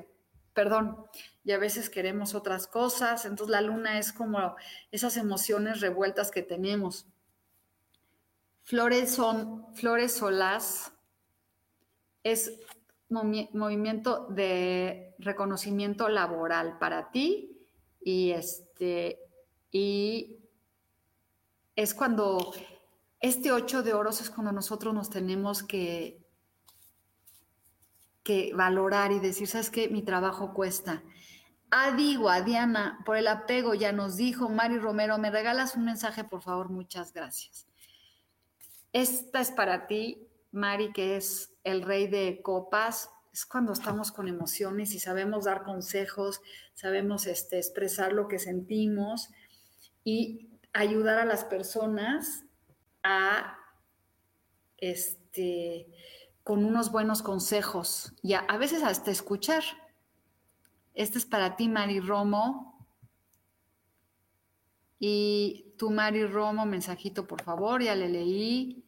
perdón, 0.54 1.06
y 1.46 1.54
a 1.54 1.60
veces 1.60 1.90
queremos 1.90 2.36
otras 2.36 2.68
cosas. 2.68 3.24
Entonces 3.24 3.52
la 3.52 3.62
luna 3.62 3.98
es 4.00 4.12
como 4.12 4.58
esas 4.92 5.16
emociones 5.16 5.80
revueltas 5.80 6.30
que 6.30 6.42
tenemos. 6.42 7.08
Flores 8.64 9.16
son, 9.16 9.74
flores 9.76 10.12
solas, 10.12 10.92
es 12.22 12.52
movimiento 13.10 14.28
de 14.28 15.05
reconocimiento 15.20 16.10
laboral 16.10 16.78
para 16.78 17.12
ti 17.12 17.58
y 18.02 18.32
este 18.32 19.20
y 19.72 20.38
es 21.76 21.94
cuando 21.94 22.54
este 23.20 23.52
ocho 23.52 23.84
de 23.84 23.94
oros 23.94 24.22
es 24.22 24.30
cuando 24.30 24.52
nosotros 24.52 24.94
nos 24.94 25.10
tenemos 25.10 25.64
que 25.64 26.26
que 28.26 28.54
valorar 28.56 29.12
y 29.12 29.20
decir, 29.20 29.48
¿sabes 29.48 29.70
qué? 29.70 29.88
Mi 29.88 30.02
trabajo 30.02 30.52
cuesta. 30.54 31.04
Adi 31.70 32.18
Diana, 32.44 33.00
por 33.06 33.18
el 33.18 33.28
apego 33.28 33.76
ya 33.76 33.92
nos 33.92 34.18
dijo, 34.18 34.50
Mari 34.50 34.80
Romero, 34.80 35.18
¿me 35.20 35.30
regalas 35.30 35.76
un 35.76 35.86
mensaje, 35.86 36.24
por 36.24 36.42
favor? 36.42 36.70
Muchas 36.70 37.14
gracias. 37.14 37.68
Esta 38.94 39.42
es 39.42 39.52
para 39.52 39.86
ti, 39.86 40.28
Mari, 40.52 40.92
que 40.92 41.18
es 41.18 41.54
el 41.64 41.84
rey 41.84 42.08
de 42.08 42.42
copas. 42.42 43.12
Es 43.36 43.46
cuando 43.46 43.74
estamos 43.74 44.14
con 44.14 44.30
emociones 44.30 44.94
y 44.94 45.00
sabemos 45.00 45.44
dar 45.44 45.64
consejos, 45.64 46.40
sabemos 46.74 47.28
este, 47.28 47.58
expresar 47.58 48.14
lo 48.14 48.30
que 48.30 48.40
sentimos 48.40 49.28
y 50.06 50.52
ayudar 50.72 51.20
a 51.20 51.26
las 51.26 51.44
personas 51.44 52.46
a 53.04 53.58
este, 54.78 55.92
con 56.46 56.64
unos 56.64 56.94
buenos 56.94 57.22
consejos 57.22 58.14
y 58.24 58.36
a, 58.36 58.46
veces 58.58 58.84
hasta 58.84 59.12
escuchar. 59.12 59.66
Este 60.94 61.18
es 61.18 61.26
para 61.26 61.58
ti, 61.58 61.68
Mari 61.68 62.00
Romo. 62.00 62.88
Y 64.98 65.74
tú, 65.78 65.92
Mari 65.92 66.26
Romo, 66.26 66.66
mensajito, 66.66 67.28
por 67.28 67.42
favor, 67.42 67.84
ya 67.84 67.96
le 67.96 68.08
leí. 68.08 68.85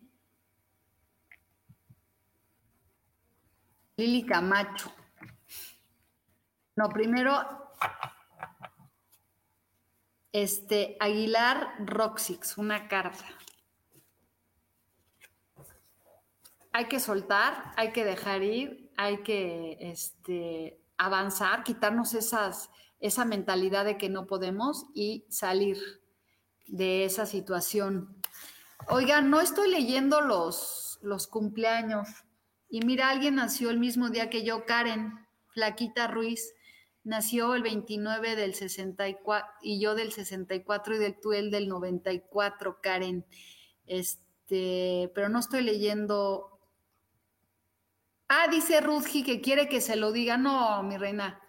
Lili 3.97 4.25
Camacho. 4.25 4.91
No, 6.75 6.89
primero, 6.89 7.73
este, 10.31 10.95
Aguilar 10.99 11.75
Roxix, 11.79 12.57
una 12.57 12.87
carta. 12.87 13.25
hay 16.77 16.85
que 16.85 16.99
soltar, 16.99 17.73
hay 17.75 17.91
que 17.91 18.05
dejar 18.05 18.43
ir, 18.43 18.91
hay 18.97 19.23
que 19.23 19.79
este, 19.79 20.79
avanzar, 20.99 21.63
quitarnos 21.63 22.13
esa 22.13 23.25
mentalidad 23.25 23.83
de 23.83 23.97
que 23.97 24.09
no 24.09 24.27
podemos 24.27 24.85
y 24.93 25.25
salir 25.27 25.79
de 26.67 27.03
esa 27.03 27.25
situación. 27.25 28.15
Oigan, 28.89 29.31
no 29.31 29.41
estoy 29.41 29.71
leyendo 29.71 30.21
los, 30.21 30.99
los 31.01 31.25
cumpleaños. 31.25 32.09
Y 32.69 32.81
mira, 32.81 33.09
alguien 33.09 33.35
nació 33.35 33.69
el 33.69 33.79
mismo 33.79 34.09
día 34.09 34.29
que 34.29 34.43
yo, 34.43 34.65
Karen, 34.65 35.13
Flaquita 35.49 36.07
Ruiz. 36.07 36.53
Nació 37.03 37.55
el 37.55 37.63
29 37.63 38.35
del 38.35 38.53
64 38.53 39.47
y 39.61 39.79
yo 39.79 39.95
del 39.95 40.11
64 40.11 40.95
y 40.95 40.99
del 40.99 41.19
tú 41.19 41.31
el 41.33 41.51
del 41.51 41.69
94, 41.69 42.79
Karen. 42.81 43.25
Este, 43.85 45.09
pero 45.15 45.29
no 45.29 45.39
estoy 45.39 45.63
leyendo 45.63 46.57
Ah, 48.29 48.47
dice 48.51 48.81
Rudji 48.81 49.23
que 49.23 49.39
quiere 49.39 49.69
que 49.69 49.79
se 49.79 49.95
lo 49.95 50.11
diga. 50.11 50.37
No, 50.37 50.83
mi 50.83 50.97
reina, 50.97 51.41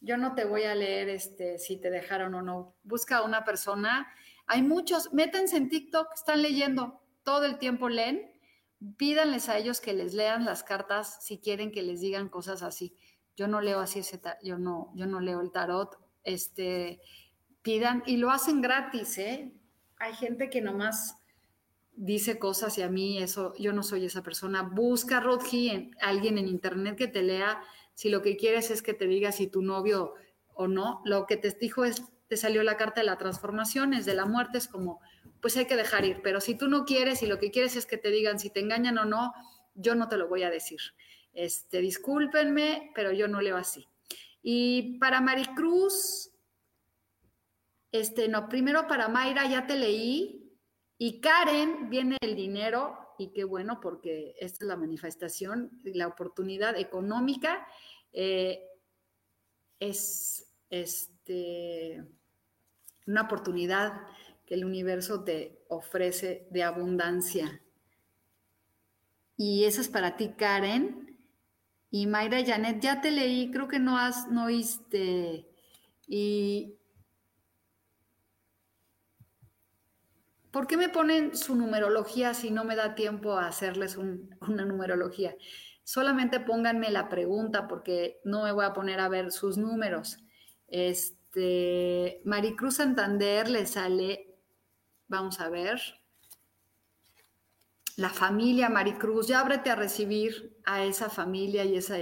yo 0.00 0.16
no 0.16 0.34
te 0.34 0.46
voy 0.46 0.62
a 0.64 0.74
leer 0.74 1.10
este, 1.10 1.58
si 1.58 1.76
te 1.76 1.90
dejaron 1.90 2.34
o 2.34 2.42
no. 2.42 2.74
Busca 2.84 3.18
a 3.18 3.22
una 3.22 3.44
persona. 3.44 4.08
Hay 4.46 4.62
muchos, 4.62 5.12
métanse 5.12 5.58
en 5.58 5.68
TikTok, 5.68 6.08
están 6.14 6.40
leyendo, 6.40 7.02
todo 7.22 7.44
el 7.44 7.58
tiempo 7.58 7.88
leen. 7.88 8.31
Pídanles 8.96 9.48
a 9.48 9.58
ellos 9.58 9.80
que 9.80 9.92
les 9.92 10.14
lean 10.14 10.44
las 10.44 10.64
cartas 10.64 11.18
si 11.24 11.38
quieren 11.38 11.70
que 11.70 11.82
les 11.82 12.00
digan 12.00 12.28
cosas 12.28 12.62
así. 12.62 12.94
Yo 13.36 13.48
no 13.48 13.60
leo 13.60 13.80
así 13.80 14.00
ese, 14.00 14.20
yo 14.42 14.58
no, 14.58 14.92
yo 14.94 15.06
no 15.06 15.20
leo 15.20 15.40
el 15.40 15.52
tarot. 15.52 15.98
Este, 16.24 17.00
pidan 17.62 18.02
y 18.06 18.16
lo 18.16 18.30
hacen 18.30 18.60
gratis, 18.60 19.18
¿eh? 19.18 19.52
Hay 19.98 20.14
gente 20.14 20.50
que 20.50 20.60
nomás 20.60 21.16
dice 21.94 22.38
cosas 22.38 22.76
y 22.78 22.82
a 22.82 22.88
mí 22.88 23.18
eso, 23.22 23.54
yo 23.58 23.72
no 23.72 23.82
soy 23.82 24.06
esa 24.06 24.22
persona. 24.22 24.62
Busca, 24.62 25.20
Rodji, 25.20 25.70
en, 25.70 25.96
alguien 26.00 26.38
en 26.38 26.48
internet 26.48 26.96
que 26.96 27.08
te 27.08 27.22
lea. 27.22 27.62
Si 27.94 28.08
lo 28.08 28.22
que 28.22 28.36
quieres 28.36 28.70
es 28.70 28.82
que 28.82 28.94
te 28.94 29.06
diga 29.06 29.32
si 29.32 29.46
tu 29.46 29.62
novio 29.62 30.14
o 30.54 30.66
no, 30.66 31.02
lo 31.04 31.26
que 31.26 31.36
te 31.36 31.50
dijo 31.50 31.84
es, 31.84 32.02
te 32.32 32.38
salió 32.38 32.62
la 32.62 32.78
carta 32.78 33.02
de 33.02 33.06
la 33.06 33.18
transformación, 33.18 33.92
es 33.92 34.06
de 34.06 34.14
la 34.14 34.24
muerte, 34.24 34.56
es 34.56 34.66
como, 34.66 35.02
pues 35.42 35.54
hay 35.58 35.66
que 35.66 35.76
dejar 35.76 36.06
ir. 36.06 36.22
Pero 36.22 36.40
si 36.40 36.54
tú 36.54 36.66
no 36.66 36.86
quieres 36.86 37.22
y 37.22 37.26
lo 37.26 37.38
que 37.38 37.50
quieres 37.50 37.76
es 37.76 37.84
que 37.84 37.98
te 37.98 38.08
digan 38.08 38.38
si 38.38 38.48
te 38.48 38.60
engañan 38.60 38.96
o 38.96 39.04
no, 39.04 39.34
yo 39.74 39.94
no 39.94 40.08
te 40.08 40.16
lo 40.16 40.28
voy 40.28 40.42
a 40.42 40.48
decir. 40.48 40.80
Este, 41.34 41.82
discúlpenme, 41.82 42.90
pero 42.94 43.12
yo 43.12 43.28
no 43.28 43.42
leo 43.42 43.58
así. 43.58 43.86
Y 44.42 44.98
para 44.98 45.20
Maricruz, 45.20 46.30
este, 47.90 48.28
no, 48.28 48.48
primero 48.48 48.86
para 48.86 49.08
Mayra 49.08 49.46
ya 49.46 49.66
te 49.66 49.76
leí, 49.76 50.56
y 50.96 51.20
Karen 51.20 51.90
viene 51.90 52.16
el 52.22 52.34
dinero, 52.34 53.14
y 53.18 53.34
qué 53.34 53.44
bueno, 53.44 53.78
porque 53.78 54.36
esta 54.40 54.64
es 54.64 54.68
la 54.68 54.76
manifestación, 54.76 55.82
la 55.84 56.06
oportunidad 56.06 56.78
económica 56.78 57.66
eh, 58.10 58.66
es 59.78 60.50
este, 60.70 62.02
una 63.06 63.22
oportunidad 63.22 64.00
que 64.46 64.54
el 64.54 64.64
universo 64.64 65.24
te 65.24 65.64
ofrece 65.68 66.46
de 66.50 66.62
abundancia. 66.62 67.62
Y 69.36 69.64
esa 69.64 69.80
es 69.80 69.88
para 69.88 70.16
ti, 70.16 70.34
Karen. 70.36 71.18
Y 71.90 72.06
Mayra 72.06 72.44
Janet, 72.44 72.80
ya 72.80 73.00
te 73.00 73.10
leí, 73.10 73.50
creo 73.50 73.68
que 73.68 73.78
no 73.78 73.98
has, 73.98 74.28
no 74.28 74.44
oíste. 74.44 75.46
Y 76.06 76.78
¿Por 80.52 80.66
qué 80.66 80.76
me 80.76 80.90
ponen 80.90 81.34
su 81.34 81.56
numerología 81.56 82.34
si 82.34 82.50
no 82.50 82.62
me 82.62 82.76
da 82.76 82.94
tiempo 82.94 83.38
a 83.38 83.46
hacerles 83.46 83.96
una 83.96 84.66
numerología? 84.66 85.34
Solamente 85.82 86.40
pónganme 86.40 86.90
la 86.90 87.08
pregunta 87.08 87.66
porque 87.66 88.20
no 88.24 88.42
me 88.42 88.52
voy 88.52 88.66
a 88.66 88.74
poner 88.74 89.00
a 89.00 89.08
ver 89.08 89.32
sus 89.32 89.56
números. 89.56 90.18
Este, 90.68 91.21
Maricruz 92.24 92.76
Santander 92.76 93.48
le 93.48 93.66
sale, 93.66 94.34
vamos 95.08 95.40
a 95.40 95.48
ver. 95.48 95.80
la 97.96 98.08
familia 98.08 98.70
Maricruz, 98.70 99.28
ya 99.28 99.40
ábrete 99.40 99.70
a 99.70 99.76
recibir 99.76 100.56
a 100.64 100.82
esa 100.84 101.10
familia 101.10 101.64
y 101.64 101.76
esa, 101.76 101.96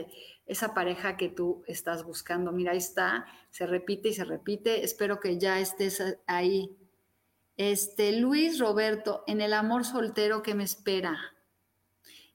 esa 0.46 0.72
pareja 0.72 1.16
que 1.16 1.28
tú 1.28 1.64
estás 1.66 2.04
buscando. 2.04 2.52
Mira, 2.52 2.72
ahí 2.72 2.78
está, 2.78 3.26
se 3.50 3.66
repite 3.66 4.10
y 4.10 4.14
se 4.14 4.24
repite. 4.24 4.84
Espero 4.84 5.18
que 5.18 5.38
ya 5.38 5.58
estés 5.58 6.02
ahí. 6.26 6.76
Este, 7.56 8.12
Luis 8.12 8.58
Roberto, 8.58 9.24
en 9.26 9.40
el 9.40 9.52
amor 9.52 9.84
soltero 9.84 10.42
que 10.42 10.54
me 10.54 10.64
espera. 10.64 11.18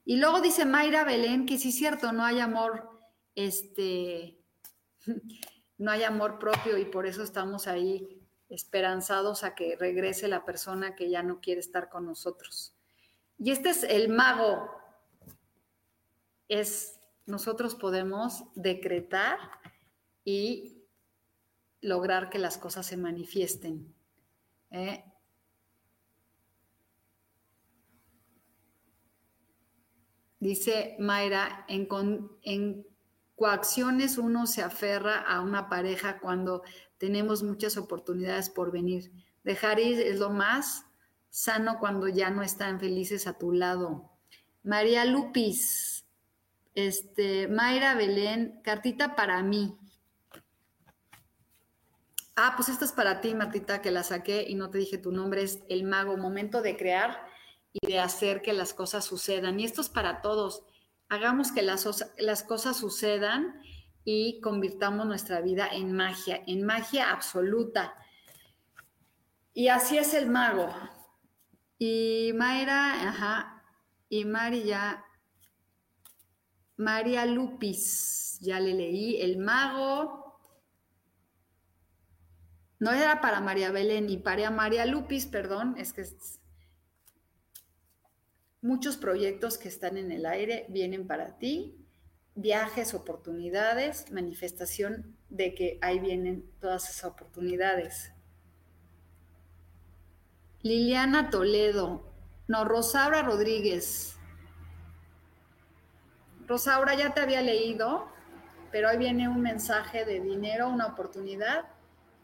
Y 0.04 0.16
luego 0.16 0.40
dice 0.40 0.64
Mayra 0.64 1.02
Belén 1.04 1.46
que 1.46 1.58
sí 1.58 1.70
es 1.70 1.76
cierto, 1.76 2.12
no 2.12 2.24
hay 2.24 2.38
amor, 2.38 2.88
este, 3.34 4.38
no 5.78 5.90
hay 5.90 6.04
amor 6.04 6.38
propio 6.38 6.78
y 6.78 6.84
por 6.84 7.06
eso 7.06 7.22
estamos 7.22 7.66
ahí 7.66 8.22
esperanzados 8.48 9.44
a 9.44 9.54
que 9.54 9.76
regrese 9.76 10.28
la 10.28 10.44
persona 10.44 10.94
que 10.94 11.10
ya 11.10 11.22
no 11.22 11.40
quiere 11.40 11.60
estar 11.60 11.88
con 11.88 12.06
nosotros. 12.06 12.74
Y 13.38 13.50
este 13.50 13.70
es 13.70 13.82
el 13.82 14.08
mago. 14.08 14.70
Es, 16.48 17.00
nosotros 17.26 17.74
podemos 17.74 18.44
decretar 18.54 19.38
y 20.24 20.84
lograr 21.80 22.30
que 22.30 22.38
las 22.38 22.56
cosas 22.56 22.86
se 22.86 22.96
manifiesten. 22.96 23.94
¿eh? 24.70 25.04
Dice 30.38 30.96
Mayra, 30.98 31.64
en, 31.68 31.88
en 32.42 32.86
coacciones 33.36 34.18
uno 34.18 34.46
se 34.46 34.62
aferra 34.62 35.20
a 35.20 35.40
una 35.40 35.68
pareja 35.68 36.18
cuando 36.18 36.62
tenemos 36.98 37.42
muchas 37.42 37.76
oportunidades 37.76 38.50
por 38.50 38.72
venir. 38.72 39.12
Dejar 39.44 39.78
ir 39.78 40.00
es 40.00 40.18
lo 40.18 40.30
más 40.30 40.86
sano 41.30 41.78
cuando 41.78 42.08
ya 42.08 42.30
no 42.30 42.42
están 42.42 42.80
felices 42.80 43.26
a 43.26 43.38
tu 43.38 43.52
lado. 43.52 44.10
María 44.62 45.04
Lupis, 45.04 46.06
este, 46.74 47.46
Mayra 47.46 47.94
Belén, 47.94 48.60
cartita 48.64 49.14
para 49.14 49.42
mí. 49.42 49.78
Ah, 52.34 52.54
pues 52.56 52.68
esta 52.68 52.84
es 52.84 52.92
para 52.92 53.20
ti, 53.20 53.34
Martita, 53.34 53.80
que 53.80 53.90
la 53.90 54.02
saqué 54.02 54.44
y 54.48 54.54
no 54.56 54.68
te 54.70 54.78
dije 54.78 54.98
tu 54.98 55.12
nombre, 55.12 55.42
es 55.42 55.60
el 55.68 55.84
mago, 55.84 56.16
momento 56.16 56.60
de 56.60 56.76
crear 56.76 57.26
y 57.72 57.86
de 57.86 57.98
hacer 57.98 58.42
que 58.42 58.52
las 58.52 58.74
cosas 58.74 59.04
sucedan. 59.04 59.60
Y 59.60 59.64
esto 59.64 59.80
es 59.80 59.88
para 59.88 60.20
todos. 60.20 60.64
Hagamos 61.08 61.52
que 61.52 61.62
las, 61.62 62.42
cosas 62.42 62.76
sucedan 62.76 63.60
y 64.04 64.40
convirtamos 64.40 65.06
nuestra 65.06 65.40
vida 65.40 65.68
en 65.68 65.92
magia, 65.92 66.42
en 66.46 66.64
magia 66.64 67.12
absoluta. 67.12 67.94
Y 69.54 69.68
así 69.68 69.98
es 69.98 70.14
el 70.14 70.28
mago. 70.28 70.68
Y 71.78 72.32
Mayra, 72.34 73.08
ajá, 73.08 73.62
y 74.08 74.24
María, 74.24 75.04
María 76.76 77.26
Lupis, 77.26 78.38
ya 78.40 78.58
le 78.60 78.74
leí, 78.74 79.20
el 79.20 79.38
mago. 79.38 80.40
No 82.78 82.92
era 82.92 83.20
para 83.20 83.40
María 83.40 83.70
Belén 83.70 84.10
y 84.10 84.18
para 84.18 84.50
María 84.50 84.86
Lupis, 84.86 85.26
perdón, 85.26 85.76
es 85.78 85.92
que 85.92 86.04
muchos 88.66 88.96
proyectos 88.96 89.58
que 89.58 89.68
están 89.68 89.96
en 89.96 90.10
el 90.10 90.26
aire 90.26 90.66
vienen 90.68 91.06
para 91.06 91.38
ti, 91.38 91.76
viajes, 92.34 92.94
oportunidades, 92.94 94.10
manifestación 94.10 95.16
de 95.28 95.54
que 95.54 95.78
ahí 95.80 96.00
vienen 96.00 96.50
todas 96.60 96.90
esas 96.90 97.04
oportunidades. 97.04 98.12
Liliana 100.62 101.30
Toledo. 101.30 102.12
No, 102.48 102.64
Rosaura 102.64 103.22
Rodríguez. 103.22 104.18
Rosaura, 106.48 106.94
ya 106.96 107.14
te 107.14 107.20
había 107.20 107.42
leído, 107.42 108.08
pero 108.72 108.88
ahí 108.88 108.98
viene 108.98 109.28
un 109.28 109.42
mensaje 109.42 110.04
de 110.04 110.20
dinero, 110.20 110.68
una 110.68 110.86
oportunidad 110.86 111.66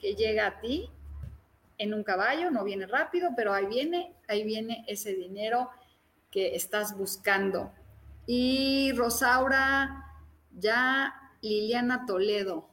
que 0.00 0.14
llega 0.14 0.46
a 0.46 0.60
ti 0.60 0.90
en 1.78 1.94
un 1.94 2.02
caballo, 2.02 2.50
no 2.50 2.64
viene 2.64 2.86
rápido, 2.86 3.30
pero 3.36 3.52
ahí 3.52 3.66
viene, 3.66 4.16
ahí 4.28 4.44
viene 4.44 4.84
ese 4.88 5.14
dinero 5.14 5.70
que 6.32 6.56
estás 6.56 6.96
buscando. 6.96 7.72
Y 8.26 8.90
Rosaura, 8.92 10.04
ya 10.50 11.36
Liliana 11.42 12.06
Toledo. 12.06 12.68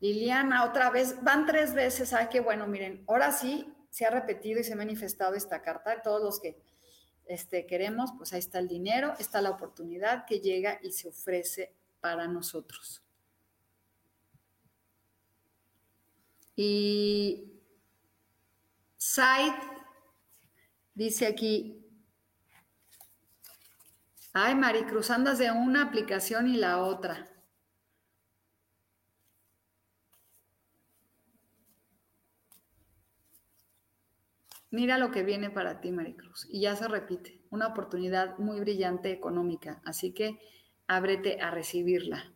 Liliana, 0.00 0.64
otra 0.64 0.90
vez, 0.90 1.22
van 1.22 1.46
tres 1.46 1.74
veces, 1.74 2.12
ay, 2.12 2.26
qué 2.28 2.40
bueno, 2.40 2.66
miren, 2.66 3.04
ahora 3.06 3.30
sí 3.30 3.72
se 3.90 4.04
ha 4.04 4.10
repetido 4.10 4.58
y 4.58 4.64
se 4.64 4.72
ha 4.72 4.76
manifestado 4.76 5.34
esta 5.34 5.62
carta, 5.62 6.02
todos 6.02 6.20
los 6.20 6.40
que 6.40 6.60
este, 7.26 7.66
queremos, 7.66 8.12
pues 8.18 8.32
ahí 8.32 8.40
está 8.40 8.58
el 8.58 8.66
dinero, 8.66 9.14
está 9.20 9.40
la 9.40 9.50
oportunidad 9.50 10.24
que 10.24 10.40
llega 10.40 10.80
y 10.82 10.90
se 10.90 11.08
ofrece 11.08 11.72
para 12.00 12.26
nosotros. 12.26 13.04
Y 16.56 17.52
Said 19.04 19.71
dice 20.94 21.26
aquí, 21.26 21.84
ay 24.32 24.54
Maricruz, 24.54 25.10
andas 25.10 25.38
de 25.38 25.50
una 25.50 25.82
aplicación 25.82 26.48
y 26.48 26.56
la 26.56 26.82
otra. 26.82 27.28
Mira 34.72 34.96
lo 34.96 35.10
que 35.10 35.22
viene 35.22 35.50
para 35.50 35.82
ti, 35.82 35.92
Maricruz. 35.92 36.46
Y 36.48 36.62
ya 36.62 36.74
se 36.76 36.88
repite, 36.88 37.42
una 37.50 37.66
oportunidad 37.66 38.38
muy 38.38 38.58
brillante 38.58 39.12
económica, 39.12 39.82
así 39.84 40.14
que 40.14 40.40
ábrete 40.86 41.42
a 41.42 41.50
recibirla. 41.50 42.32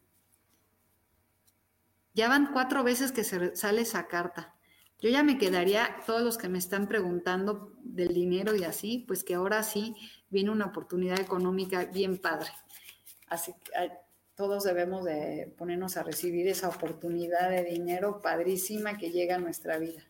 Ya 2.12 2.29
van 2.29 2.53
cuatro 2.53 2.85
veces 2.85 3.11
que 3.12 3.25
se 3.25 3.57
sale 3.57 3.83
esa 3.83 4.07
carta. 4.07 4.56
Yo 5.00 5.11
ya 5.11 5.22
me 5.22 5.38
quedaría, 5.38 5.96
todos 6.06 6.22
los 6.22 6.38
que 6.38 6.48
me 6.48 6.59
están 6.59 6.88
preguntando 6.88 7.72
del 7.82 8.14
dinero 8.14 8.54
y 8.56 8.64
así, 8.64 9.04
pues 9.06 9.24
que 9.24 9.35
ahora 9.35 9.62
sí 9.62 9.94
viene 10.30 10.50
una 10.50 10.66
oportunidad 10.66 11.20
económica 11.20 11.85
bien 11.85 12.18
padre. 12.18 12.48
Así 13.28 13.52
que 13.64 13.90
todos 14.35 14.64
debemos 14.64 15.04
de 15.04 15.54
ponernos 15.59 15.96
a 15.96 16.02
recibir 16.02 16.48
esa 16.48 16.68
oportunidad 16.68 17.50
de 17.50 17.64
dinero 17.64 18.22
padrísima 18.22 18.96
que 18.98 19.11
llega 19.11 19.37
a 19.37 19.38
nuestra 19.38 19.78
vida. 19.78 20.04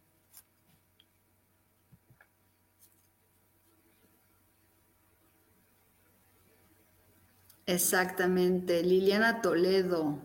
Exactamente, 7.67 8.83
Liliana 8.83 9.43
Toledo. 9.43 10.23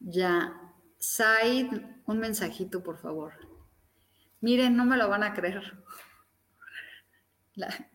Ya. 0.00 0.60
Said, 0.98 1.68
un 2.06 2.18
mensajito, 2.18 2.82
por 2.82 2.98
favor. 2.98 3.32
Miren, 4.40 4.76
no 4.76 4.84
me 4.84 4.96
lo 4.96 5.08
van 5.08 5.22
a 5.22 5.34
creer. 5.34 5.62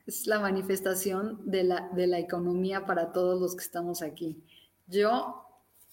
es 0.06 0.28
la 0.28 0.40
manifestación 0.40 1.40
de 1.50 1.64
la, 1.64 1.90
de 1.94 2.08
la 2.08 2.20
economía 2.20 2.86
para 2.86 3.12
todos 3.12 3.40
los 3.40 3.56
que 3.56 3.64
estamos 3.64 4.02
aquí. 4.02 4.44
Yo 4.88 5.46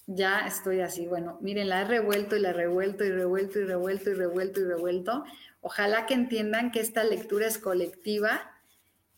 ya 0.06 0.46
estoy 0.46 0.80
así, 0.80 1.06
bueno, 1.06 1.38
miren, 1.42 1.68
la 1.68 1.82
he 1.82 1.84
revuelto 1.84 2.34
y 2.34 2.40
la 2.40 2.50
he 2.50 2.54
revuelto 2.54 3.04
y 3.04 3.10
revuelto 3.10 3.60
y 3.60 3.64
revuelto 3.64 4.10
y 4.10 4.14
revuelto 4.14 4.60
y 4.60 4.64
revuelto. 4.64 5.24
Ojalá 5.60 6.06
que 6.06 6.14
entiendan 6.14 6.70
que 6.70 6.80
esta 6.80 7.04
lectura 7.04 7.46
es 7.46 7.58
colectiva 7.58 8.50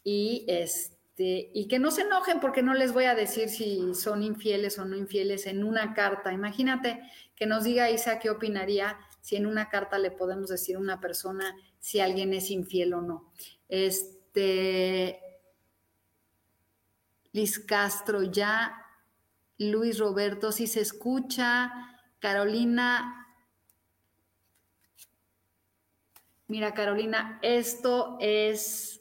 y 0.03 0.45
es 0.49 0.93
este, 1.21 1.51
y 1.53 1.69
que 1.69 1.79
no 1.79 1.91
se 1.91 2.03
enojen 2.03 2.41
porque 2.41 2.63
no 2.63 2.73
les 2.73 2.95
voy 2.95 3.05
a 3.05 3.15
decir 3.15 3.51
si 3.51 3.95
son 3.95 4.23
infieles 4.23 4.79
o 4.79 4.87
no 4.87 4.97
infieles 4.97 5.47
en 5.47 5.65
una 5.65 5.93
carta. 5.93 6.33
Imagínate 6.33 7.03
que 7.37 7.45
nos 7.45 7.65
diga 7.65 7.91
Isa 7.91 8.19
qué 8.19 8.31
opinaría 8.31 8.99
si 9.21 9.37
en 9.37 9.45
una 9.47 9.69
carta 9.69 9.99
le 9.99 10.11
podemos 10.11 10.49
decir 10.49 10.77
a 10.77 10.79
una 10.79 10.99
persona 10.99 11.55
si 11.79 12.01
alguien 12.01 12.33
es 12.33 12.51
infiel 12.51 12.95
o 12.95 13.03
no. 13.03 13.33
Este, 13.69 15.21
Liz 17.33 17.59
Castro, 17.59 18.23
ya, 18.23 18.87
Luis 19.59 19.99
Roberto, 19.99 20.53
si 20.53 20.67
se 20.67 20.81
escucha, 20.81 21.71
Carolina. 22.19 23.27
Mira, 26.49 26.73
Carolina, 26.73 27.39
esto 27.43 28.17
es 28.21 29.00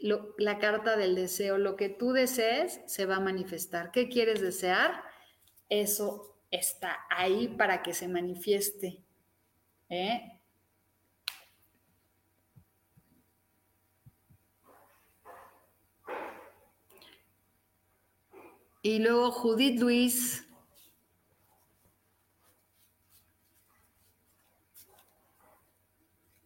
la 0.00 0.58
carta 0.58 0.96
del 0.96 1.14
deseo, 1.14 1.58
lo 1.58 1.76
que 1.76 1.88
tú 1.88 2.12
desees 2.12 2.80
se 2.86 3.06
va 3.06 3.16
a 3.16 3.20
manifestar. 3.20 3.90
¿Qué 3.92 4.08
quieres 4.08 4.40
desear? 4.40 5.02
Eso 5.68 6.36
está 6.50 6.98
ahí 7.10 7.48
para 7.48 7.82
que 7.82 7.94
se 7.94 8.08
manifieste. 8.08 9.04
¿eh? 9.88 10.40
Y 18.82 18.98
luego 19.00 19.30
Judith 19.30 19.78
Luis. 19.78 20.46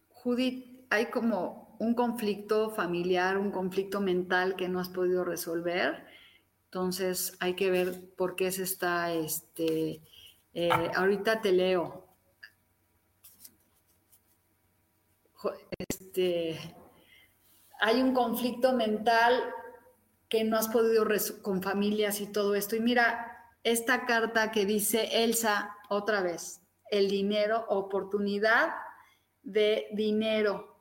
Judith 0.09 0.85
hay 0.89 1.05
como 1.05 1.64
un 1.79 1.93
conflicto 1.93 2.69
familiar, 2.69 3.37
un 3.37 3.51
conflicto 3.51 4.01
mental 4.01 4.55
que 4.55 4.67
no 4.69 4.79
has 4.79 4.89
podido 4.89 5.23
resolver. 5.23 6.05
Entonces 6.65 7.35
hay 7.39 7.55
que 7.55 7.71
ver 7.71 8.09
por 8.15 8.35
qué 8.35 8.51
se 8.51 8.63
está, 8.63 9.13
este, 9.13 10.01
eh, 10.53 10.91
ahorita 10.95 11.41
te 11.41 11.51
leo. 11.51 12.05
Este, 15.77 16.59
hay 17.79 18.01
un 18.01 18.13
conflicto 18.13 18.73
mental 18.73 19.33
que 20.29 20.43
no 20.43 20.57
has 20.57 20.67
podido 20.67 21.05
con 21.41 21.61
familias 21.61 22.19
y 22.19 22.27
todo 22.27 22.55
esto. 22.55 22.75
Y 22.75 22.79
mira, 22.79 23.35
esta 23.63 24.05
carta 24.05 24.51
que 24.51 24.65
dice 24.65 25.23
Elsa 25.23 25.75
otra 25.89 26.21
vez, 26.21 26.61
el 26.89 27.09
dinero, 27.09 27.65
oportunidad 27.69 28.73
de 29.43 29.87
dinero. 29.91 30.74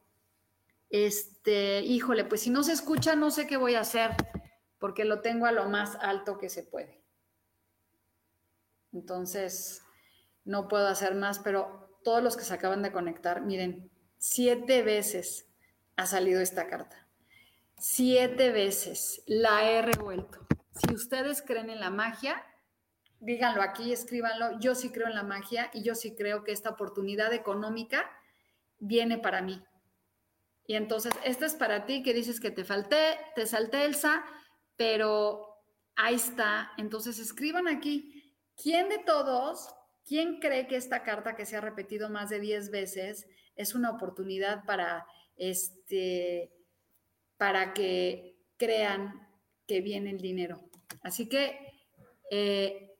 Este, 0.90 1.80
híjole, 1.80 2.24
pues 2.24 2.42
si 2.42 2.50
no 2.50 2.62
se 2.62 2.72
escucha, 2.72 3.16
no 3.16 3.30
sé 3.30 3.46
qué 3.46 3.56
voy 3.56 3.74
a 3.74 3.80
hacer, 3.80 4.12
porque 4.78 5.04
lo 5.04 5.20
tengo 5.20 5.46
a 5.46 5.52
lo 5.52 5.68
más 5.68 5.96
alto 6.00 6.38
que 6.38 6.48
se 6.48 6.62
puede. 6.62 7.02
Entonces, 8.92 9.82
no 10.44 10.68
puedo 10.68 10.86
hacer 10.86 11.14
más, 11.14 11.38
pero 11.40 11.98
todos 12.04 12.22
los 12.22 12.36
que 12.36 12.44
se 12.44 12.54
acaban 12.54 12.82
de 12.82 12.92
conectar, 12.92 13.42
miren, 13.42 13.90
siete 14.18 14.82
veces 14.82 15.48
ha 15.96 16.06
salido 16.06 16.40
esta 16.40 16.68
carta. 16.68 17.08
Siete 17.78 18.50
veces 18.50 19.22
la 19.26 19.68
he 19.68 19.82
revuelto. 19.82 20.46
Si 20.74 20.94
ustedes 20.94 21.42
creen 21.42 21.70
en 21.70 21.80
la 21.80 21.90
magia, 21.90 22.44
díganlo 23.20 23.62
aquí, 23.62 23.92
escríbanlo. 23.92 24.58
Yo 24.60 24.74
sí 24.74 24.90
creo 24.90 25.08
en 25.08 25.14
la 25.14 25.22
magia 25.22 25.70
y 25.72 25.82
yo 25.82 25.94
sí 25.94 26.14
creo 26.14 26.44
que 26.44 26.52
esta 26.52 26.70
oportunidad 26.70 27.32
económica 27.32 28.10
viene 28.78 29.18
para 29.18 29.42
mí. 29.42 29.64
Y 30.66 30.74
entonces, 30.76 31.12
esta 31.24 31.46
es 31.46 31.54
para 31.54 31.84
ti 31.84 32.02
que 32.02 32.14
dices 32.14 32.40
que 32.40 32.50
te 32.50 32.64
falté, 32.64 33.18
te 33.34 33.46
salté 33.46 33.84
Elsa, 33.84 34.24
pero 34.76 35.62
ahí 35.96 36.14
está. 36.14 36.72
Entonces, 36.78 37.18
escriban 37.18 37.68
aquí, 37.68 38.34
¿quién 38.60 38.88
de 38.88 38.98
todos, 38.98 39.68
quién 40.06 40.40
cree 40.40 40.66
que 40.66 40.76
esta 40.76 41.02
carta 41.02 41.36
que 41.36 41.46
se 41.46 41.56
ha 41.56 41.60
repetido 41.60 42.08
más 42.08 42.30
de 42.30 42.40
10 42.40 42.70
veces 42.70 43.26
es 43.56 43.74
una 43.74 43.90
oportunidad 43.90 44.64
para, 44.64 45.06
este, 45.36 46.50
para 47.36 47.74
que 47.74 48.38
crean 48.56 49.28
que 49.66 49.82
viene 49.82 50.10
el 50.10 50.20
dinero? 50.20 50.70
Así 51.02 51.28
que 51.28 51.58
eh, 52.30 52.93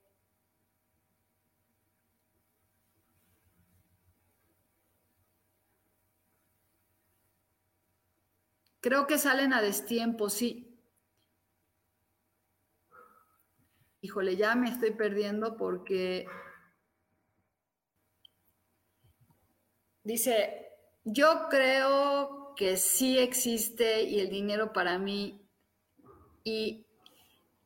Creo 8.85 9.07
que 9.07 9.17
salen 9.17 9.51
a 9.51 9.63
destiempo, 9.63 10.29
sí. 10.29 10.79
Híjole, 13.99 14.35
ya 14.35 14.53
me 14.53 14.69
estoy 14.69 14.91
perdiendo 14.91 15.57
porque 15.57 16.27
dice, 20.03 20.67
yo 21.03 21.47
creo 21.49 22.53
que 22.55 22.77
sí 22.77 23.17
existe 23.17 24.03
y 24.03 24.19
el 24.19 24.29
dinero 24.29 24.71
para 24.71 24.99
mí. 24.99 25.41
Y 26.43 26.85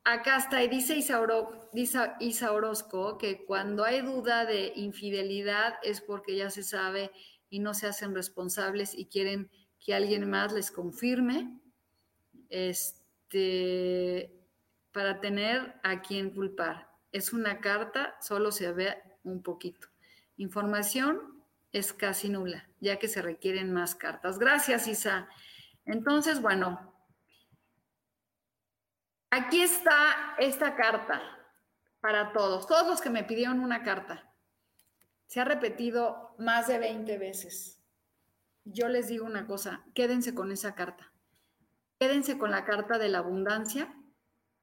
acá 0.04 0.38
está, 0.38 0.64
y 0.64 0.68
dice 0.68 0.96
Isa, 0.96 2.16
Isa 2.18 2.52
Orozco 2.52 3.18
que 3.18 3.44
cuando 3.44 3.84
hay 3.84 4.00
duda 4.00 4.46
de 4.46 4.72
infidelidad 4.74 5.74
es 5.82 6.00
porque 6.00 6.34
ya 6.34 6.48
se 6.48 6.62
sabe 6.62 7.10
y 7.50 7.58
no 7.58 7.74
se 7.74 7.88
hacen 7.88 8.14
responsables 8.14 8.94
y 8.94 9.04
quieren 9.04 9.50
que 9.80 9.94
alguien 9.94 10.28
más 10.28 10.52
les 10.52 10.70
confirme, 10.70 11.58
este, 12.50 14.32
para 14.92 15.20
tener 15.20 15.80
a 15.82 16.02
quien 16.02 16.30
culpar. 16.30 16.90
Es 17.12 17.32
una 17.32 17.60
carta, 17.60 18.16
solo 18.20 18.52
se 18.52 18.70
ve 18.72 19.02
un 19.24 19.42
poquito. 19.42 19.88
Información 20.36 21.42
es 21.72 21.92
casi 21.92 22.28
nula, 22.28 22.68
ya 22.80 22.98
que 22.98 23.08
se 23.08 23.22
requieren 23.22 23.72
más 23.72 23.94
cartas. 23.94 24.38
Gracias, 24.38 24.86
Isa. 24.86 25.28
Entonces, 25.86 26.42
bueno, 26.42 26.94
aquí 29.30 29.62
está 29.62 30.34
esta 30.38 30.76
carta 30.76 31.22
para 32.00 32.32
todos, 32.32 32.66
todos 32.66 32.86
los 32.86 33.00
que 33.00 33.10
me 33.10 33.24
pidieron 33.24 33.60
una 33.60 33.82
carta. 33.82 34.30
Se 35.26 35.40
ha 35.40 35.44
repetido 35.44 36.34
más 36.38 36.66
de 36.66 36.78
20 36.78 37.18
veces 37.18 37.79
yo 38.64 38.88
les 38.88 39.08
digo 39.08 39.26
una 39.26 39.46
cosa, 39.46 39.84
quédense 39.94 40.34
con 40.34 40.52
esa 40.52 40.74
carta. 40.74 41.12
Quédense 41.98 42.38
con 42.38 42.50
la 42.50 42.64
carta 42.64 42.98
de 42.98 43.08
la 43.08 43.18
abundancia 43.18 43.94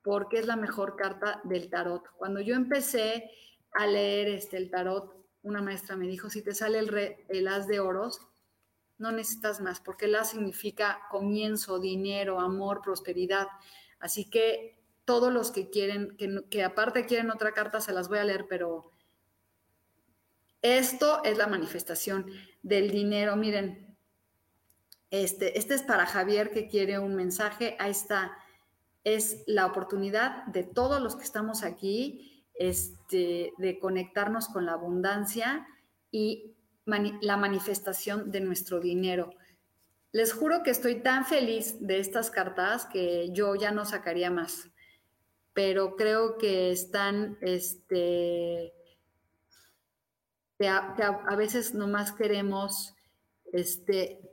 porque 0.02 0.39
es 0.39 0.48
la 0.48 0.56
mejor 0.56 0.95
carta 0.95 1.41
del 1.43 1.70
tarot. 1.70 2.04
Cuando 2.18 2.39
yo 2.39 2.56
empecé 2.56 3.30
a 3.74 3.86
leer 3.86 4.30
este, 4.30 4.58
el 4.58 4.72
tarot, 4.72 5.14
una 5.41 5.62
maestra 5.62 5.95
me 5.95 6.08
dijo, 6.08 6.30
si 6.30 6.41
te 6.41 6.54
sale 6.54 6.80
el, 6.80 7.18
el 7.28 7.48
as 7.48 7.68
de 7.68 7.80
oros, 7.80 8.22
no 8.98 9.12
necesitas 9.12 9.62
más, 9.62 9.80
porque 9.80 10.06
el 10.06 10.16
as 10.16 10.32
significa 10.32 11.02
comienzo, 11.12 11.80
dinero, 11.80 12.39
amor, 12.39 12.82
prosperidad. 12.82 13.48
Así 14.00 14.30
que 14.30 14.80
todos 15.06 15.32
los 15.32 15.52
que 15.52 15.70
quieren, 15.70 16.16
que, 16.18 16.43
que 16.50 16.64
aparte 16.64 17.06
quieren 17.06 17.30
otra 17.30 17.54
carta, 17.54 17.82
se 17.82 17.93
las 17.93 18.10
voy 18.10 18.20
a 18.20 18.24
leer, 18.24 18.48
pero 18.48 18.91
esto 20.62 21.24
es 21.24 21.38
la 21.38 21.48
manifestación 21.48 22.26
del 22.64 22.89
dinero. 22.91 23.36
Miren, 23.36 23.87
este, 25.10 25.58
este 25.58 25.74
es 25.74 25.84
para 25.84 26.05
Javier 26.05 26.51
que 26.51 26.68
quiere 26.68 26.99
un 26.99 27.16
mensaje. 27.16 27.76
Ahí 27.80 27.91
está. 27.91 28.38
Es 29.03 29.43
la 29.47 29.66
oportunidad 29.66 30.45
de 30.47 30.64
todos 30.64 31.01
los 31.01 31.16
que 31.16 31.24
estamos 31.24 31.64
aquí 31.64 32.43
este, 32.55 33.53
de 33.58 33.80
conectarnos 33.80 34.49
con 34.49 34.66
la 34.66 34.74
abundancia 34.74 35.68
y 36.12 36.53
la 37.22 37.38
manifestación 37.38 38.32
de 38.32 38.41
nuestro 38.41 38.80
dinero. 38.80 39.30
Les 40.12 40.34
juro 40.34 40.64
que 40.64 40.72
estoy 40.72 41.01
tan 41.01 41.26
feliz 41.26 41.76
de 41.80 41.99
estas 41.99 42.32
cartas 42.32 42.86
que 42.86 43.30
yo 43.32 43.55
ya 43.55 43.72
no 43.72 43.86
sacaría 43.86 44.32
más, 44.32 44.70
pero 45.53 45.95
creo 45.95 46.38
que 46.38 46.72
están, 46.72 47.38
este, 47.41 48.74
que 50.58 50.68
a, 50.68 50.93
que 50.95 51.03
a 51.03 51.36
veces 51.36 51.74
nomás 51.74 52.14
queremos 52.14 52.95
este, 53.51 54.27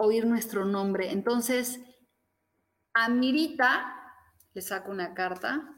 oír 0.00 0.26
nuestro 0.26 0.64
nombre. 0.64 1.10
Entonces, 1.10 1.80
a 2.94 3.08
Mirita 3.08 4.14
le 4.54 4.62
saco 4.62 4.92
una 4.92 5.12
carta. 5.12 5.74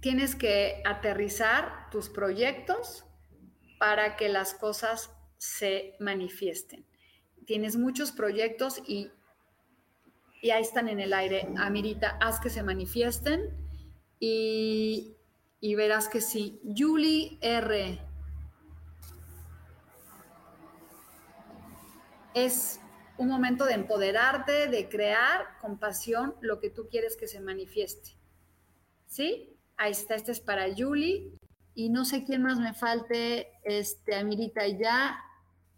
Tienes 0.00 0.34
que 0.34 0.82
aterrizar 0.84 1.88
tus 1.92 2.08
proyectos 2.08 3.04
para 3.78 4.16
que 4.16 4.28
las 4.28 4.52
cosas 4.52 5.12
se 5.38 5.94
manifiesten. 6.00 6.84
Tienes 7.46 7.76
muchos 7.76 8.10
proyectos 8.10 8.82
y, 8.88 9.08
y 10.40 10.50
ahí 10.50 10.62
están 10.62 10.88
en 10.88 10.98
el 10.98 11.12
aire. 11.12 11.48
Amirita, 11.56 12.18
haz 12.20 12.40
que 12.40 12.50
se 12.50 12.64
manifiesten 12.64 13.56
y 14.18 15.11
y 15.62 15.76
verás 15.76 16.08
que 16.08 16.20
sí. 16.20 16.60
Julie 16.76 17.38
R. 17.40 17.98
Es 22.34 22.80
un 23.16 23.28
momento 23.28 23.64
de 23.64 23.74
empoderarte, 23.74 24.66
de 24.66 24.88
crear 24.88 25.56
con 25.60 25.78
pasión 25.78 26.34
lo 26.40 26.58
que 26.58 26.68
tú 26.68 26.88
quieres 26.90 27.16
que 27.16 27.28
se 27.28 27.40
manifieste. 27.40 28.16
¿Sí? 29.06 29.56
Ahí 29.76 29.92
está, 29.92 30.16
este 30.16 30.32
es 30.32 30.40
para 30.40 30.66
Julie. 30.76 31.30
Y 31.76 31.90
no 31.90 32.04
sé 32.04 32.24
quién 32.24 32.42
más 32.42 32.58
me 32.58 32.74
falte, 32.74 33.52
este, 33.62 34.16
Amirita 34.16 34.66
ya. 34.66 35.16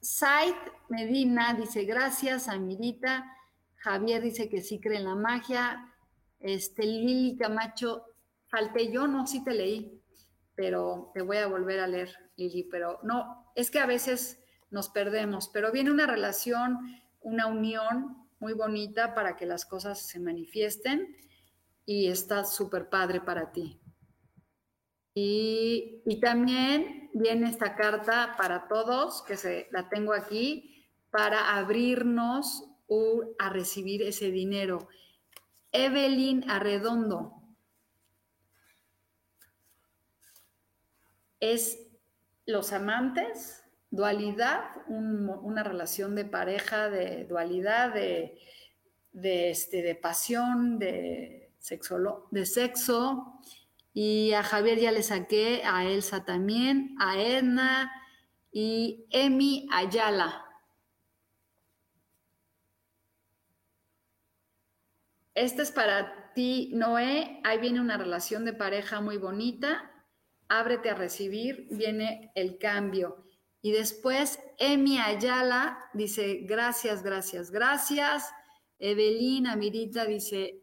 Said 0.01 0.55
Medina 0.89 1.53
dice 1.53 1.85
gracias, 1.85 2.49
Amirita. 2.49 3.31
Javier 3.77 4.23
dice 4.23 4.49
que 4.49 4.63
sí 4.63 4.81
cree 4.81 4.97
en 4.97 5.05
la 5.05 5.15
magia. 5.15 5.95
Este, 6.41 6.85
Lili 6.85 7.37
Camacho 7.37 8.14
falté 8.55 8.93
yo, 8.93 9.09
no, 9.09 9.27
sí 9.27 9.43
te 9.43 9.53
leí, 9.53 10.01
pero 10.55 11.11
te 11.13 11.23
voy 11.23 11.39
a 11.39 11.49
volver 11.49 11.81
a 11.81 11.89
leer, 11.89 12.11
Lili, 12.37 12.63
pero 12.71 13.01
no, 13.03 13.51
es 13.57 13.69
que 13.69 13.81
a 13.81 13.87
veces 13.87 14.45
nos 14.71 14.91
perdemos, 14.91 15.49
pero 15.53 15.73
viene 15.73 15.91
una 15.91 16.07
relación, 16.07 16.79
una 17.21 17.49
unión 17.49 18.29
muy 18.39 18.53
bonita 18.53 19.13
para 19.13 19.35
que 19.35 19.45
las 19.45 19.67
cosas 19.67 20.07
se 20.07 20.21
manifiesten 20.21 21.17
y 21.85 22.07
está 22.07 22.45
súper 22.45 22.89
padre 22.89 23.21
para 23.21 23.51
ti. 23.51 23.81
Y, 25.15 26.03
y, 26.07 26.21
también 26.21 27.11
viene 27.13 27.49
esta 27.49 27.75
carta 27.75 28.35
para 28.37 28.69
todos, 28.69 29.23
que 29.23 29.37
se, 29.37 29.69
la 29.71 29.89
tengo 29.89 30.13
aquí, 30.13 30.87
para 31.11 31.57
abrirnos 31.57 32.65
a 33.39 33.49
recibir 33.49 34.03
ese 34.03 34.31
dinero. 34.31 34.89
Evelyn 35.73 36.49
Arredondo, 36.49 37.44
es 41.53 41.79
los 42.47 42.73
amantes, 42.73 43.63
dualidad, 43.91 44.65
una 44.89 45.63
relación 45.63 46.15
de 46.15 46.25
pareja, 46.25 46.89
de 46.91 47.25
dualidad, 47.25 47.95
de, 47.95 48.39
este, 49.51 49.83
de 49.83 49.95
pasión, 49.95 50.79
de 50.79 51.53
sexo, 51.59 52.29
de 52.31 52.47
sexo. 52.47 53.41
Y 53.93 54.33
a 54.33 54.43
Javier 54.43 54.79
ya 54.79 54.93
le 54.93 55.03
saqué, 55.03 55.63
a 55.65 55.85
Elsa 55.85 56.25
también, 56.25 56.97
a 56.99 57.19
Edna 57.19 57.93
y 58.51 59.07
Emi 59.11 59.69
Ayala. 59.73 60.45
Este 65.35 65.63
es 65.63 65.71
para 65.71 66.33
ti, 66.35 66.71
Noé. 66.75 67.41
Ahí 67.45 67.59
viene 67.59 67.81
una 67.81 67.97
relación 67.97 68.45
de 68.45 68.53
pareja 68.53 69.01
muy 69.01 69.17
bonita. 69.19 69.94
Ábrete 70.59 70.91
a 70.91 70.95
recibir, 70.95 71.67
viene 71.71 72.31
el 72.35 72.59
cambio. 72.59 73.25
Y 73.61 73.73
después, 73.73 74.39
Emi 74.59 74.99
Ayala 74.99 75.91
dice, 75.95 76.41
gracias, 76.43 77.03
gracias, 77.03 77.51
gracias. 77.51 78.31
Evelina 78.79 79.57
Mirita 79.57 80.05
dice, 80.05 80.63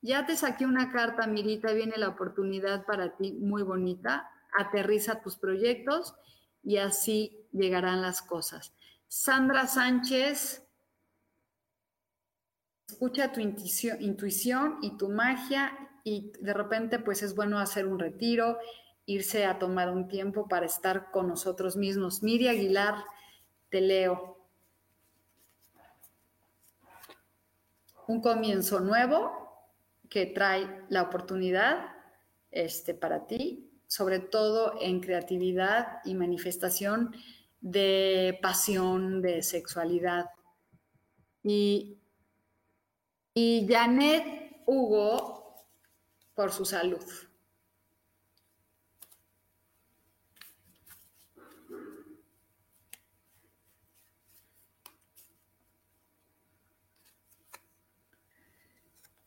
ya 0.00 0.24
te 0.24 0.36
saqué 0.36 0.64
una 0.64 0.90
carta, 0.92 1.26
Mirita, 1.26 1.72
viene 1.72 1.98
la 1.98 2.08
oportunidad 2.08 2.86
para 2.86 3.16
ti 3.16 3.32
muy 3.32 3.62
bonita. 3.62 4.30
Aterriza 4.56 5.20
tus 5.20 5.36
proyectos 5.36 6.14
y 6.62 6.78
así 6.78 7.46
llegarán 7.52 8.00
las 8.02 8.22
cosas. 8.22 8.72
Sandra 9.08 9.66
Sánchez, 9.66 10.66
escucha 12.86 13.32
tu 13.32 13.40
intuición, 13.40 14.78
y 14.80 14.96
tu 14.96 15.08
magia 15.08 15.89
y 16.04 16.32
de 16.40 16.54
repente 16.54 16.98
pues 16.98 17.22
es 17.22 17.34
bueno 17.34 17.58
hacer 17.58 17.86
un 17.86 17.98
retiro, 17.98 18.58
irse 19.06 19.44
a 19.44 19.58
tomar 19.58 19.90
un 19.90 20.08
tiempo 20.08 20.48
para 20.48 20.66
estar 20.66 21.10
con 21.10 21.28
nosotros 21.28 21.76
mismos. 21.76 22.22
Miri 22.22 22.48
Aguilar, 22.48 23.04
te 23.68 23.80
leo. 23.80 24.38
Un 28.06 28.20
comienzo 28.20 28.80
nuevo 28.80 29.32
que 30.08 30.26
trae 30.26 30.84
la 30.88 31.02
oportunidad 31.02 31.94
este, 32.50 32.94
para 32.94 33.26
ti, 33.26 33.70
sobre 33.86 34.18
todo 34.18 34.74
en 34.80 35.00
creatividad 35.00 35.98
y 36.04 36.14
manifestación 36.14 37.14
de 37.60 38.38
pasión, 38.42 39.22
de 39.22 39.42
sexualidad. 39.42 40.30
Y 41.42 42.00
y 43.34 43.66
Janet 43.68 44.62
Hugo 44.66 45.39
por 46.40 46.52
su 46.52 46.64
salud. 46.64 47.04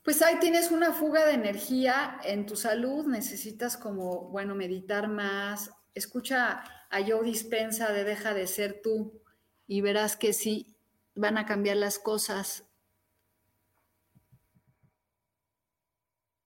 Pues 0.01 0.23
ahí 0.23 0.39
tienes 0.39 0.71
una 0.71 0.91
fuga 0.91 1.27
de 1.27 1.33
energía 1.33 2.19
en 2.23 2.47
tu 2.47 2.55
salud, 2.55 3.05
necesitas 3.05 3.77
como, 3.77 4.29
bueno, 4.29 4.55
meditar 4.55 5.07
más. 5.07 5.69
Escucha 5.93 6.63
a 6.89 7.03
Joe 7.07 7.23
Dispensa 7.23 7.93
de 7.93 8.05
Deja 8.05 8.33
de 8.33 8.47
ser 8.47 8.81
tú 8.81 9.21
y 9.67 9.81
verás 9.81 10.17
que 10.17 10.33
sí 10.33 10.75
van 11.13 11.37
a 11.37 11.45
cambiar 11.45 11.77
las 11.77 11.99
cosas. 11.99 12.63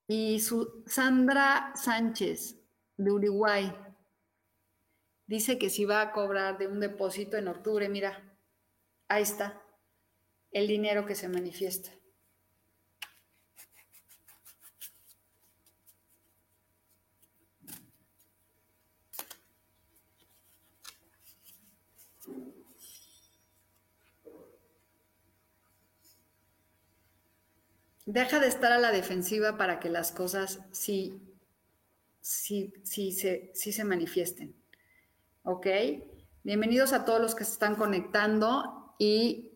Y 0.07 0.39
su, 0.39 0.83
Sandra 0.87 1.73
Sánchez, 1.75 2.55
de 2.95 3.11
Uruguay, 3.11 3.71
dice 5.27 5.59
que 5.59 5.69
si 5.69 5.85
va 5.85 6.01
a 6.01 6.11
cobrar 6.11 6.57
de 6.57 6.67
un 6.67 6.79
depósito 6.79 7.37
en 7.37 7.47
octubre, 7.47 7.89
mira, 7.89 8.39
ahí 9.07 9.23
está, 9.23 9.61
el 10.51 10.67
dinero 10.67 11.05
que 11.05 11.15
se 11.15 11.27
manifiesta. 11.27 11.96
Deja 28.07 28.39
de 28.39 28.47
estar 28.47 28.71
a 28.71 28.77
la 28.77 28.93
defensiva 28.93 29.57
para 29.57 29.81
que 29.81 29.89
las 29.89 30.13
cosas 30.13 30.61
sí, 30.71 31.21
sí, 32.21 32.73
sí, 32.85 33.11
se, 33.11 33.51
sí 33.53 33.73
se 33.73 33.83
manifiesten. 33.83 34.55
¿Ok? 35.43 35.67
Bienvenidos 36.41 36.93
a 36.93 37.03
todos 37.03 37.19
los 37.19 37.35
que 37.35 37.43
se 37.43 37.51
están 37.51 37.75
conectando 37.75 38.95
y 38.97 39.51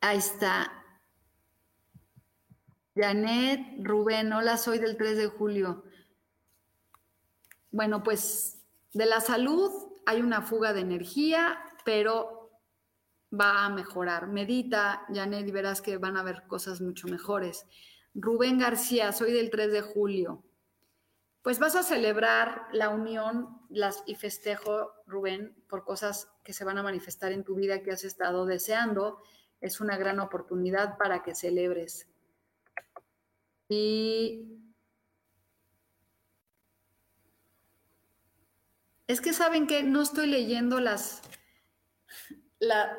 ahí 0.00 0.18
está. 0.18 0.72
Janet, 2.96 3.60
Rubén, 3.78 4.32
hola, 4.32 4.56
soy 4.56 4.80
del 4.80 4.96
3 4.96 5.16
de 5.16 5.26
julio. 5.28 5.84
Bueno, 7.70 8.02
pues 8.02 8.58
de 8.92 9.06
la 9.06 9.20
salud 9.20 9.70
hay 10.04 10.20
una 10.20 10.42
fuga 10.42 10.72
de 10.72 10.80
energía, 10.80 11.60
pero 11.84 12.33
va 13.38 13.64
a 13.64 13.70
mejorar. 13.70 14.28
Medita, 14.28 15.06
Janet, 15.12 15.46
y 15.46 15.52
verás 15.52 15.80
que 15.80 15.96
van 15.96 16.16
a 16.16 16.20
haber 16.20 16.46
cosas 16.46 16.80
mucho 16.80 17.08
mejores. 17.08 17.66
Rubén 18.14 18.58
García, 18.58 19.12
soy 19.12 19.32
del 19.32 19.50
3 19.50 19.72
de 19.72 19.82
julio. 19.82 20.44
Pues 21.42 21.58
vas 21.58 21.76
a 21.76 21.82
celebrar 21.82 22.68
la 22.72 22.88
unión 22.88 23.60
las, 23.68 24.02
y 24.06 24.14
festejo, 24.14 24.92
Rubén, 25.06 25.54
por 25.68 25.84
cosas 25.84 26.32
que 26.42 26.52
se 26.52 26.64
van 26.64 26.78
a 26.78 26.82
manifestar 26.82 27.32
en 27.32 27.44
tu 27.44 27.54
vida 27.54 27.82
que 27.82 27.90
has 27.90 28.04
estado 28.04 28.46
deseando. 28.46 29.22
Es 29.60 29.80
una 29.80 29.96
gran 29.96 30.20
oportunidad 30.20 30.96
para 30.96 31.22
que 31.22 31.34
celebres. 31.34 32.08
Y 33.68 34.64
es 39.06 39.20
que 39.20 39.32
saben 39.32 39.66
que 39.66 39.82
no 39.82 40.02
estoy 40.02 40.26
leyendo 40.26 40.80
las, 40.80 41.22
la, 42.58 42.96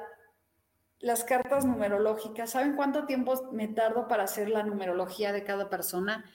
las 1.05 1.23
cartas 1.23 1.65
numerológicas. 1.65 2.49
¿Saben 2.49 2.75
cuánto 2.75 3.05
tiempo 3.05 3.51
me 3.51 3.67
tardo 3.67 4.07
para 4.07 4.23
hacer 4.23 4.49
la 4.49 4.63
numerología 4.63 5.31
de 5.31 5.43
cada 5.43 5.69
persona? 5.69 6.25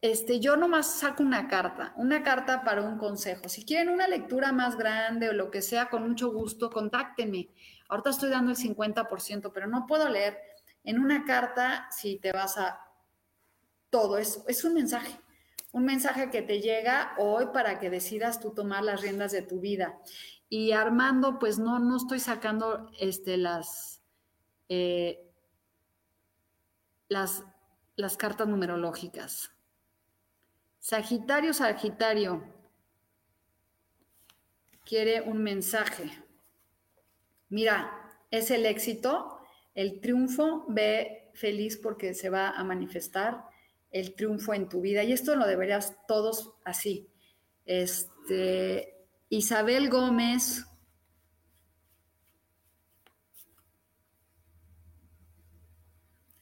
Este, 0.00 0.40
yo 0.40 0.56
nomás 0.56 1.00
saco 1.00 1.22
una 1.22 1.48
carta, 1.48 1.92
una 1.96 2.22
carta 2.22 2.64
para 2.64 2.80
un 2.80 2.96
consejo. 2.96 3.50
Si 3.50 3.66
quieren 3.66 3.90
una 3.90 4.08
lectura 4.08 4.52
más 4.52 4.78
grande 4.78 5.28
o 5.28 5.34
lo 5.34 5.50
que 5.50 5.60
sea, 5.60 5.90
con 5.90 6.08
mucho 6.08 6.32
gusto, 6.32 6.70
contáctenme. 6.70 7.50
Ahorita 7.90 8.08
estoy 8.08 8.30
dando 8.30 8.52
el 8.52 8.56
50%, 8.56 9.50
pero 9.52 9.66
no 9.66 9.86
puedo 9.86 10.08
leer 10.08 10.38
en 10.82 10.98
una 10.98 11.26
carta 11.26 11.88
si 11.90 12.16
te 12.16 12.32
vas 12.32 12.56
a 12.56 12.80
todo. 13.90 14.16
Es, 14.16 14.42
es 14.48 14.64
un 14.64 14.72
mensaje, 14.72 15.20
un 15.72 15.84
mensaje 15.84 16.30
que 16.30 16.40
te 16.40 16.62
llega 16.62 17.12
hoy 17.18 17.48
para 17.52 17.78
que 17.78 17.90
decidas 17.90 18.40
tú 18.40 18.52
tomar 18.54 18.82
las 18.82 19.02
riendas 19.02 19.32
de 19.32 19.42
tu 19.42 19.60
vida. 19.60 19.98
Y 20.48 20.72
Armando, 20.72 21.38
pues 21.38 21.58
no, 21.58 21.78
no 21.78 21.96
estoy 21.96 22.20
sacando 22.20 22.90
este, 22.98 23.36
las, 23.36 24.00
eh, 24.68 25.26
las, 27.08 27.44
las 27.96 28.16
cartas 28.16 28.48
numerológicas. 28.48 29.52
Sagitario, 30.80 31.52
Sagitario, 31.52 32.42
quiere 34.84 35.20
un 35.20 35.42
mensaje. 35.42 36.10
Mira, 37.50 37.92
es 38.30 38.50
el 38.50 38.64
éxito, 38.64 39.38
el 39.74 40.00
triunfo, 40.00 40.64
ve 40.68 41.30
feliz 41.34 41.76
porque 41.76 42.14
se 42.14 42.30
va 42.30 42.50
a 42.50 42.64
manifestar 42.64 43.44
el 43.90 44.14
triunfo 44.14 44.54
en 44.54 44.68
tu 44.68 44.80
vida. 44.80 45.04
Y 45.04 45.12
esto 45.12 45.36
lo 45.36 45.46
deberías 45.46 45.96
todos 46.06 46.54
así. 46.64 47.10
Este, 47.64 48.97
Isabel 49.30 49.90
Gómez. 49.90 50.64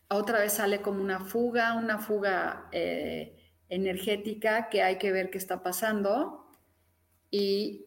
Otra 0.09 0.39
vez 0.39 0.53
sale 0.53 0.83
como 0.83 1.03
una 1.03 1.21
fuga, 1.21 1.75
una 1.75 1.99
fuga 1.99 2.69
eh, 2.71 3.37
energética 3.69 4.69
que 4.69 4.83
hay 4.83 4.99
que 4.99 5.11
ver 5.11 5.31
qué 5.31 5.39
está 5.39 5.63
pasando. 5.63 6.47
Y 7.31 7.87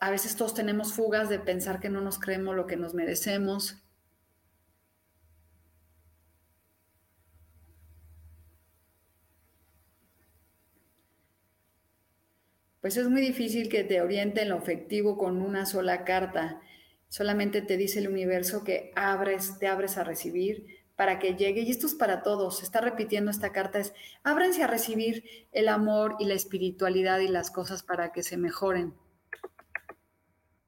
a 0.00 0.10
veces 0.10 0.36
todos 0.36 0.54
tenemos 0.54 0.94
fugas 0.94 1.28
de 1.28 1.38
pensar 1.38 1.80
que 1.80 1.90
no 1.90 2.00
nos 2.00 2.18
creemos 2.18 2.56
lo 2.56 2.66
que 2.66 2.76
nos 2.76 2.94
merecemos. 2.94 3.83
Pues 12.84 12.98
es 12.98 13.08
muy 13.08 13.22
difícil 13.22 13.70
que 13.70 13.82
te 13.82 14.02
oriente 14.02 14.42
en 14.42 14.50
lo 14.50 14.58
efectivo 14.58 15.16
con 15.16 15.40
una 15.40 15.64
sola 15.64 16.04
carta. 16.04 16.60
Solamente 17.08 17.62
te 17.62 17.78
dice 17.78 18.00
el 18.00 18.08
universo 18.08 18.62
que 18.62 18.92
abres, 18.94 19.58
te 19.58 19.68
abres 19.68 19.96
a 19.96 20.04
recibir, 20.04 20.84
para 20.94 21.18
que 21.18 21.34
llegue. 21.34 21.62
Y 21.62 21.70
esto 21.70 21.86
es 21.86 21.94
para 21.94 22.22
todos. 22.22 22.58
Se 22.58 22.66
está 22.66 22.82
repitiendo 22.82 23.30
esta 23.30 23.52
carta. 23.52 23.78
Es 23.78 23.94
ábrense 24.22 24.62
a 24.62 24.66
recibir 24.66 25.24
el 25.52 25.70
amor 25.70 26.16
y 26.18 26.26
la 26.26 26.34
espiritualidad 26.34 27.20
y 27.20 27.28
las 27.28 27.50
cosas 27.50 27.82
para 27.82 28.12
que 28.12 28.22
se 28.22 28.36
mejoren. 28.36 28.92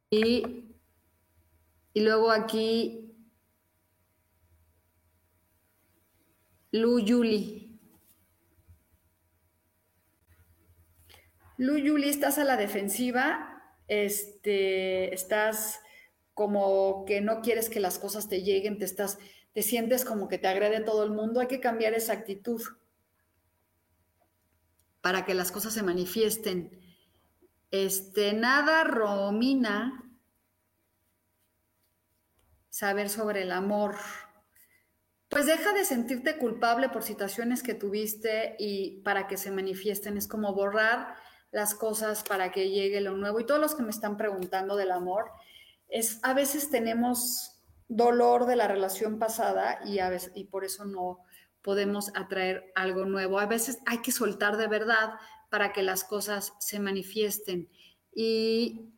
Y, 0.08 0.64
y 1.92 2.00
luego 2.00 2.30
aquí, 2.30 3.12
Lu 6.72 6.98
Yuli. 6.98 7.65
Lu 11.58 11.76
Yuli, 11.76 12.08
estás 12.08 12.38
a 12.38 12.44
la 12.44 12.56
defensiva. 12.56 13.62
Este, 13.88 15.14
estás 15.14 15.80
como 16.34 17.04
que 17.06 17.20
no 17.20 17.40
quieres 17.40 17.70
que 17.70 17.80
las 17.80 17.98
cosas 17.98 18.28
te 18.28 18.42
lleguen, 18.42 18.78
te 18.78 18.84
estás 18.84 19.18
te 19.56 19.62
sientes 19.62 20.04
como 20.04 20.28
que 20.28 20.36
te 20.36 20.48
agrede 20.48 20.80
todo 20.80 21.02
el 21.02 21.12
mundo, 21.12 21.40
hay 21.40 21.46
que 21.46 21.60
cambiar 21.60 21.94
esa 21.94 22.12
actitud 22.12 22.60
para 25.00 25.24
que 25.24 25.32
las 25.32 25.50
cosas 25.50 25.72
se 25.72 25.82
manifiesten. 25.82 26.78
Este, 27.70 28.34
nada, 28.34 28.84
Romina, 28.84 30.12
saber 32.68 33.08
sobre 33.08 33.44
el 33.44 33.50
amor. 33.50 33.96
Pues 35.30 35.46
deja 35.46 35.72
de 35.72 35.86
sentirte 35.86 36.36
culpable 36.36 36.90
por 36.90 37.02
situaciones 37.02 37.62
que 37.62 37.72
tuviste 37.72 38.56
y 38.58 39.00
para 39.04 39.26
que 39.26 39.38
se 39.38 39.50
manifiesten. 39.50 40.18
Es 40.18 40.28
como 40.28 40.52
borrar 40.52 41.16
las 41.56 41.74
cosas 41.74 42.22
para 42.22 42.52
que 42.52 42.68
llegue 42.68 43.00
lo 43.00 43.16
nuevo. 43.16 43.40
Y 43.40 43.46
todos 43.46 43.58
los 43.58 43.74
que 43.74 43.82
me 43.82 43.88
están 43.88 44.18
preguntando 44.18 44.76
del 44.76 44.90
amor, 44.90 45.30
es 45.88 46.20
a 46.22 46.34
veces 46.34 46.68
tenemos 46.68 47.62
dolor 47.88 48.44
de 48.44 48.56
la 48.56 48.68
relación 48.68 49.18
pasada 49.18 49.80
y, 49.86 50.00
a 50.00 50.10
veces, 50.10 50.32
y 50.34 50.44
por 50.44 50.66
eso 50.66 50.84
no 50.84 51.20
podemos 51.62 52.12
atraer 52.14 52.70
algo 52.74 53.06
nuevo. 53.06 53.38
A 53.38 53.46
veces 53.46 53.78
hay 53.86 54.02
que 54.02 54.12
soltar 54.12 54.58
de 54.58 54.68
verdad 54.68 55.14
para 55.48 55.72
que 55.72 55.82
las 55.82 56.04
cosas 56.04 56.52
se 56.58 56.78
manifiesten. 56.78 57.70
Y 58.14 58.90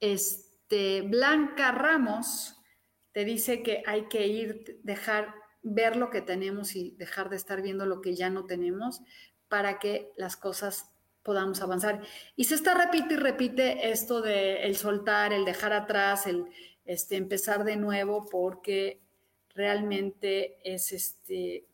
este, 0.00 1.02
Blanca 1.02 1.72
Ramos 1.72 2.56
te 3.12 3.26
dice 3.26 3.62
que 3.62 3.82
hay 3.86 4.08
que 4.08 4.28
ir, 4.28 4.80
dejar 4.82 5.34
ver 5.60 5.96
lo 5.96 6.08
que 6.08 6.22
tenemos 6.22 6.74
y 6.74 6.92
dejar 6.92 7.28
de 7.28 7.36
estar 7.36 7.60
viendo 7.60 7.84
lo 7.84 8.00
que 8.00 8.16
ya 8.16 8.30
no 8.30 8.46
tenemos 8.46 9.02
para 9.50 9.78
que 9.78 10.10
las 10.16 10.38
cosas 10.38 10.91
podamos 11.22 11.60
avanzar. 11.62 12.00
Y 12.36 12.44
se 12.44 12.54
está 12.54 12.74
repite 12.74 13.14
y 13.14 13.16
repite 13.16 13.90
esto 13.90 14.20
de 14.20 14.64
el 14.64 14.76
soltar, 14.76 15.32
el 15.32 15.44
dejar 15.44 15.72
atrás, 15.72 16.26
el, 16.26 16.46
este, 16.84 17.16
empezar 17.16 17.64
de 17.64 17.76
nuevo 17.76 18.26
porque 18.28 19.00
realmente 19.54 20.58
es 20.64 20.92
este, 20.92 21.66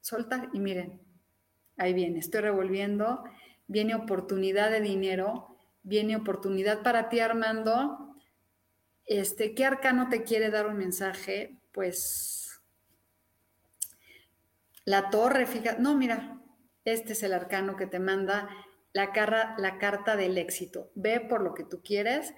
soltar 0.00 0.48
y 0.52 0.58
miren, 0.58 1.00
ahí 1.76 1.92
viene, 1.92 2.18
estoy 2.18 2.40
revolviendo, 2.40 3.24
viene 3.66 3.94
oportunidad 3.94 4.70
de 4.70 4.80
dinero, 4.80 5.56
viene 5.82 6.16
oportunidad 6.16 6.82
para 6.82 7.08
ti 7.08 7.20
Armando, 7.20 8.16
este, 9.04 9.54
¿qué 9.54 9.64
arcano 9.64 10.08
te 10.08 10.22
quiere 10.22 10.50
dar 10.50 10.66
un 10.66 10.76
mensaje? 10.76 11.58
Pues 11.72 12.60
la 14.84 15.10
torre, 15.10 15.46
fíjate, 15.46 15.80
no, 15.80 15.96
mira, 15.96 16.39
este 16.84 17.12
es 17.12 17.22
el 17.22 17.32
arcano 17.32 17.76
que 17.76 17.86
te 17.86 17.98
manda 17.98 18.48
la, 18.92 19.12
carta 19.12 20.16
del 20.16 20.38
éxito. 20.38 20.90
Ve 20.94 21.20
por 21.20 21.42
lo 21.42 21.54
que 21.54 21.64
tú 21.64 21.82
quieres 21.82 22.34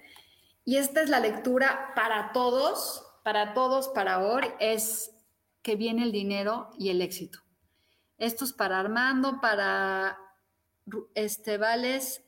y 0.65 0.77
esta 0.77 1.01
es 1.01 1.09
la 1.09 1.19
lectura 1.19 1.93
para 1.95 2.31
todos, 2.31 3.05
para 3.23 3.53
todos, 3.53 3.89
para 3.89 4.19
hoy, 4.19 4.43
es 4.59 5.15
que 5.61 5.75
viene 5.75 6.03
el 6.03 6.11
dinero 6.11 6.69
y 6.77 6.89
el 6.89 7.01
éxito. 7.01 7.39
Esto 8.17 8.45
es 8.45 8.53
para 8.53 8.79
Armando, 8.79 9.39
para 9.41 10.17
Estebales. 11.15 12.23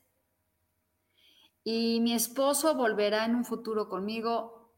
Y 1.64 2.00
mi 2.00 2.14
esposo 2.14 2.74
volverá 2.74 3.24
en 3.24 3.34
un 3.34 3.44
futuro 3.44 3.88
conmigo. 3.88 4.72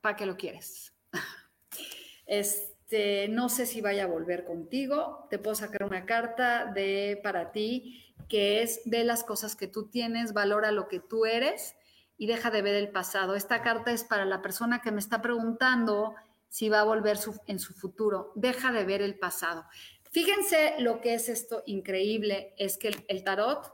¿Para 0.00 0.16
qué 0.16 0.26
lo 0.26 0.36
quieres? 0.36 0.92
Este, 2.94 3.26
no 3.26 3.48
sé 3.48 3.66
si 3.66 3.80
vaya 3.80 4.04
a 4.04 4.06
volver 4.06 4.44
contigo. 4.44 5.26
Te 5.28 5.40
puedo 5.40 5.56
sacar 5.56 5.82
una 5.82 6.06
carta 6.06 6.66
de 6.66 7.18
para 7.24 7.50
ti 7.50 8.00
que 8.28 8.62
es 8.62 8.82
de 8.84 9.02
las 9.02 9.24
cosas 9.24 9.56
que 9.56 9.66
tú 9.66 9.88
tienes, 9.88 10.32
valora 10.32 10.70
lo 10.70 10.86
que 10.86 11.00
tú 11.00 11.26
eres 11.26 11.74
y 12.16 12.28
deja 12.28 12.52
de 12.52 12.62
ver 12.62 12.76
el 12.76 12.90
pasado. 12.90 13.34
Esta 13.34 13.62
carta 13.62 13.90
es 13.90 14.04
para 14.04 14.24
la 14.24 14.42
persona 14.42 14.80
que 14.80 14.92
me 14.92 15.00
está 15.00 15.20
preguntando 15.22 16.14
si 16.48 16.68
va 16.68 16.82
a 16.82 16.84
volver 16.84 17.18
en 17.48 17.58
su 17.58 17.74
futuro. 17.74 18.30
Deja 18.36 18.70
de 18.70 18.84
ver 18.84 19.02
el 19.02 19.18
pasado. 19.18 19.64
Fíjense 20.12 20.76
lo 20.78 21.00
que 21.00 21.14
es 21.14 21.28
esto 21.28 21.64
increíble, 21.66 22.54
es 22.58 22.78
que 22.78 22.94
el, 23.08 23.24
tarot 23.24 23.72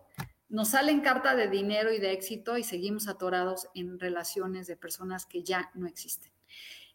nos 0.48 0.68
sale 0.68 0.92
en 0.92 1.00
carta 1.00 1.34
de 1.34 1.48
dinero 1.48 1.92
y 1.92 1.98
de 1.98 2.12
éxito 2.12 2.56
y 2.56 2.64
seguimos 2.64 3.06
atorados 3.06 3.68
en 3.74 4.00
relaciones 4.00 4.66
de 4.66 4.76
personas 4.76 5.26
que 5.26 5.42
ya 5.42 5.70
no 5.74 5.86
existen. 5.86 6.32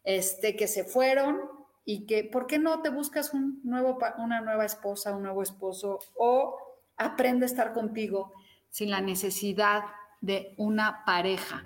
Este, 0.02 0.56
que 0.56 0.66
se 0.66 0.82
fueron 0.82 1.55
y 1.86 2.04
que, 2.04 2.24
¿por 2.24 2.46
qué 2.46 2.58
no 2.58 2.82
te 2.82 2.90
buscas 2.90 3.32
un 3.32 3.60
nuevo, 3.62 3.96
una 4.18 4.42
nueva 4.42 4.66
esposa, 4.66 5.16
un 5.16 5.22
nuevo 5.22 5.42
esposo 5.42 6.00
o 6.16 6.58
aprende 6.96 7.44
a 7.44 7.46
estar 7.46 7.72
contigo 7.72 8.32
sin 8.70 8.90
la 8.90 9.00
necesidad 9.00 9.84
de 10.20 10.54
una 10.56 11.04
pareja. 11.04 11.64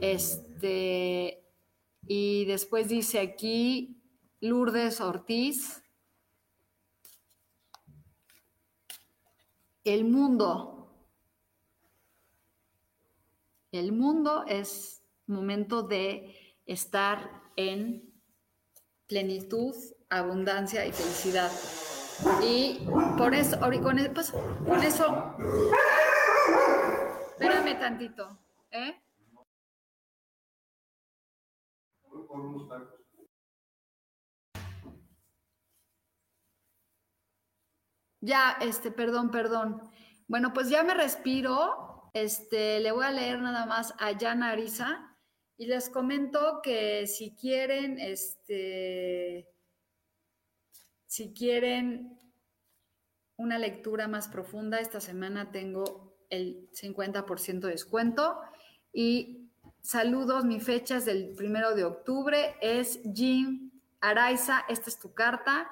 Este, 0.00 1.42
y 2.06 2.44
después 2.44 2.88
dice 2.88 3.18
aquí 3.20 4.00
Lourdes 4.40 5.00
Ortiz, 5.00 5.82
el 9.84 10.04
mundo. 10.04 10.74
El 13.72 13.92
mundo 13.92 14.44
es 14.46 15.02
momento 15.26 15.82
de 15.82 16.56
estar 16.66 17.42
en 17.56 18.17
plenitud, 19.08 19.74
abundancia 20.10 20.86
y 20.86 20.92
felicidad. 20.92 21.50
Y 22.42 22.86
por 23.16 23.34
eso, 23.34 23.58
con 23.60 23.98
e, 23.98 24.10
pues, 24.10 24.32
con 24.66 24.82
eso 24.82 25.34
Espérame 27.38 27.78
tantito, 27.78 28.38
¿eh? 28.72 29.00
Ya, 38.20 38.56
este, 38.60 38.90
perdón, 38.90 39.30
perdón. 39.30 39.80
Bueno, 40.26 40.52
pues 40.52 40.68
ya 40.68 40.82
me 40.82 40.94
respiro. 40.94 42.10
Este, 42.12 42.80
le 42.80 42.90
voy 42.90 43.04
a 43.04 43.12
leer 43.12 43.40
nada 43.40 43.66
más 43.66 43.94
a 43.98 44.10
Yana 44.10 44.50
Arisa 44.50 45.07
y 45.58 45.66
les 45.66 45.90
comento 45.90 46.60
que 46.62 47.06
si 47.08 47.34
quieren, 47.34 47.98
este, 47.98 49.48
si 51.06 51.34
quieren 51.34 52.16
una 53.36 53.58
lectura 53.58 54.06
más 54.06 54.28
profunda, 54.28 54.78
esta 54.78 55.00
semana 55.00 55.50
tengo 55.50 56.16
el 56.30 56.70
50% 56.70 57.60
de 57.60 57.72
descuento. 57.72 58.38
Y 58.92 59.50
saludos, 59.80 60.44
mi 60.44 60.60
fecha 60.60 60.98
es 60.98 61.04
del 61.04 61.34
primero 61.34 61.74
de 61.74 61.84
octubre, 61.84 62.54
es 62.60 63.00
Jim 63.12 63.72
Araiza, 64.00 64.64
esta 64.68 64.90
es 64.90 64.98
tu 65.00 65.12
carta. 65.12 65.68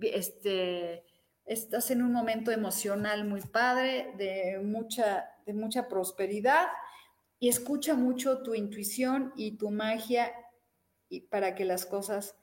Este, 0.00 1.04
estás 1.44 1.90
en 1.90 2.02
un 2.02 2.12
momento 2.12 2.50
emocional 2.52 3.26
muy 3.26 3.42
padre, 3.42 4.14
de 4.16 4.60
mucha, 4.62 5.28
de 5.44 5.52
mucha 5.52 5.88
prosperidad, 5.88 6.68
y 7.40 7.48
escucha 7.48 7.94
mucho 7.94 8.42
tu 8.42 8.54
intuición 8.54 9.32
y 9.34 9.56
tu 9.56 9.70
magia 9.70 10.32
para 11.30 11.54
que 11.54 11.64
las 11.64 11.86
cosas 11.86 12.36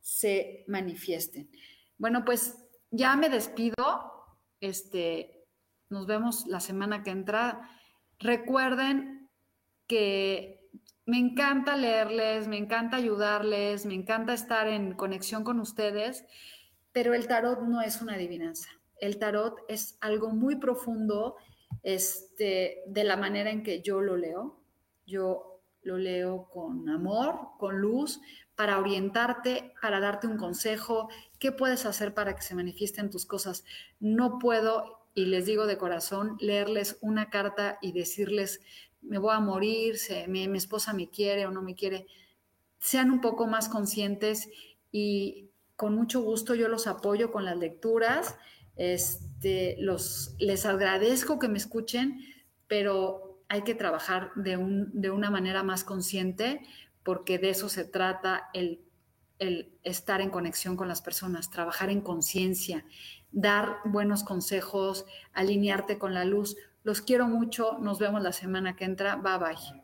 se 0.00 0.64
manifiesten. 0.68 1.50
Bueno, 1.98 2.24
pues 2.24 2.56
ya 2.90 3.16
me 3.16 3.28
despido. 3.28 3.74
Este, 4.60 5.44
nos 5.90 6.06
vemos 6.06 6.46
la 6.46 6.60
semana 6.60 7.02
que 7.02 7.10
entra. 7.10 7.68
Recuerden 8.18 9.28
que 9.88 10.70
me 11.04 11.18
encanta 11.18 11.76
leerles, 11.76 12.46
me 12.46 12.56
encanta 12.56 12.96
ayudarles, 12.96 13.84
me 13.84 13.94
encanta 13.94 14.32
estar 14.32 14.68
en 14.68 14.94
conexión 14.94 15.42
con 15.42 15.60
ustedes, 15.60 16.24
pero 16.92 17.12
el 17.12 17.26
tarot 17.26 17.60
no 17.62 17.82
es 17.82 18.00
una 18.00 18.14
adivinanza. 18.14 18.70
El 19.00 19.18
tarot 19.18 19.58
es 19.68 19.98
algo 20.00 20.30
muy 20.30 20.56
profundo 20.56 21.36
este, 21.82 22.82
de 22.86 23.04
la 23.04 23.16
manera 23.16 23.50
en 23.50 23.62
que 23.62 23.82
yo 23.82 24.00
lo 24.00 24.16
leo. 24.16 24.60
Yo 25.06 25.60
lo 25.82 25.98
leo 25.98 26.48
con 26.50 26.88
amor, 26.88 27.48
con 27.58 27.78
luz, 27.78 28.20
para 28.56 28.78
orientarte, 28.78 29.74
para 29.80 30.00
darte 30.00 30.26
un 30.26 30.38
consejo, 30.38 31.08
qué 31.38 31.52
puedes 31.52 31.84
hacer 31.86 32.14
para 32.14 32.34
que 32.34 32.42
se 32.42 32.54
manifiesten 32.54 33.10
tus 33.10 33.26
cosas. 33.26 33.64
No 34.00 34.38
puedo 34.38 35.04
y 35.14 35.26
les 35.26 35.46
digo 35.46 35.66
de 35.66 35.78
corazón, 35.78 36.36
leerles 36.40 36.98
una 37.00 37.30
carta 37.30 37.78
y 37.80 37.92
decirles, 37.92 38.60
me 39.00 39.18
voy 39.18 39.34
a 39.34 39.40
morir, 39.40 39.96
mi, 40.28 40.48
mi 40.48 40.58
esposa 40.58 40.92
me 40.92 41.08
quiere 41.08 41.46
o 41.46 41.50
no 41.50 41.62
me 41.62 41.74
quiere, 41.74 42.06
sean 42.78 43.10
un 43.10 43.20
poco 43.20 43.46
más 43.46 43.68
conscientes 43.68 44.48
y 44.90 45.50
con 45.76 45.94
mucho 45.94 46.20
gusto 46.20 46.54
yo 46.54 46.68
los 46.68 46.86
apoyo 46.86 47.30
con 47.30 47.44
las 47.44 47.56
lecturas. 47.56 48.36
Este, 48.76 49.76
los, 49.78 50.34
les 50.38 50.66
agradezco 50.66 51.38
que 51.38 51.48
me 51.48 51.58
escuchen, 51.58 52.20
pero 52.66 53.42
hay 53.48 53.62
que 53.62 53.74
trabajar 53.74 54.30
de, 54.34 54.56
un, 54.56 54.90
de 54.92 55.10
una 55.10 55.30
manera 55.30 55.62
más 55.62 55.84
consciente 55.84 56.60
porque 57.04 57.38
de 57.38 57.50
eso 57.50 57.68
se 57.68 57.84
trata 57.84 58.48
el, 58.54 58.80
el 59.38 59.72
estar 59.84 60.20
en 60.20 60.30
conexión 60.30 60.76
con 60.76 60.88
las 60.88 61.02
personas, 61.02 61.50
trabajar 61.50 61.90
en 61.90 62.00
conciencia, 62.00 62.84
dar 63.30 63.76
buenos 63.84 64.24
consejos, 64.24 65.04
alinearte 65.34 65.98
con 65.98 66.14
la 66.14 66.24
luz. 66.24 66.56
Los 66.82 67.02
quiero 67.02 67.28
mucho, 67.28 67.78
nos 67.78 67.98
vemos 67.98 68.22
la 68.22 68.32
semana 68.32 68.74
que 68.74 68.84
entra. 68.84 69.16
Bye 69.16 69.38
bye. 69.38 69.83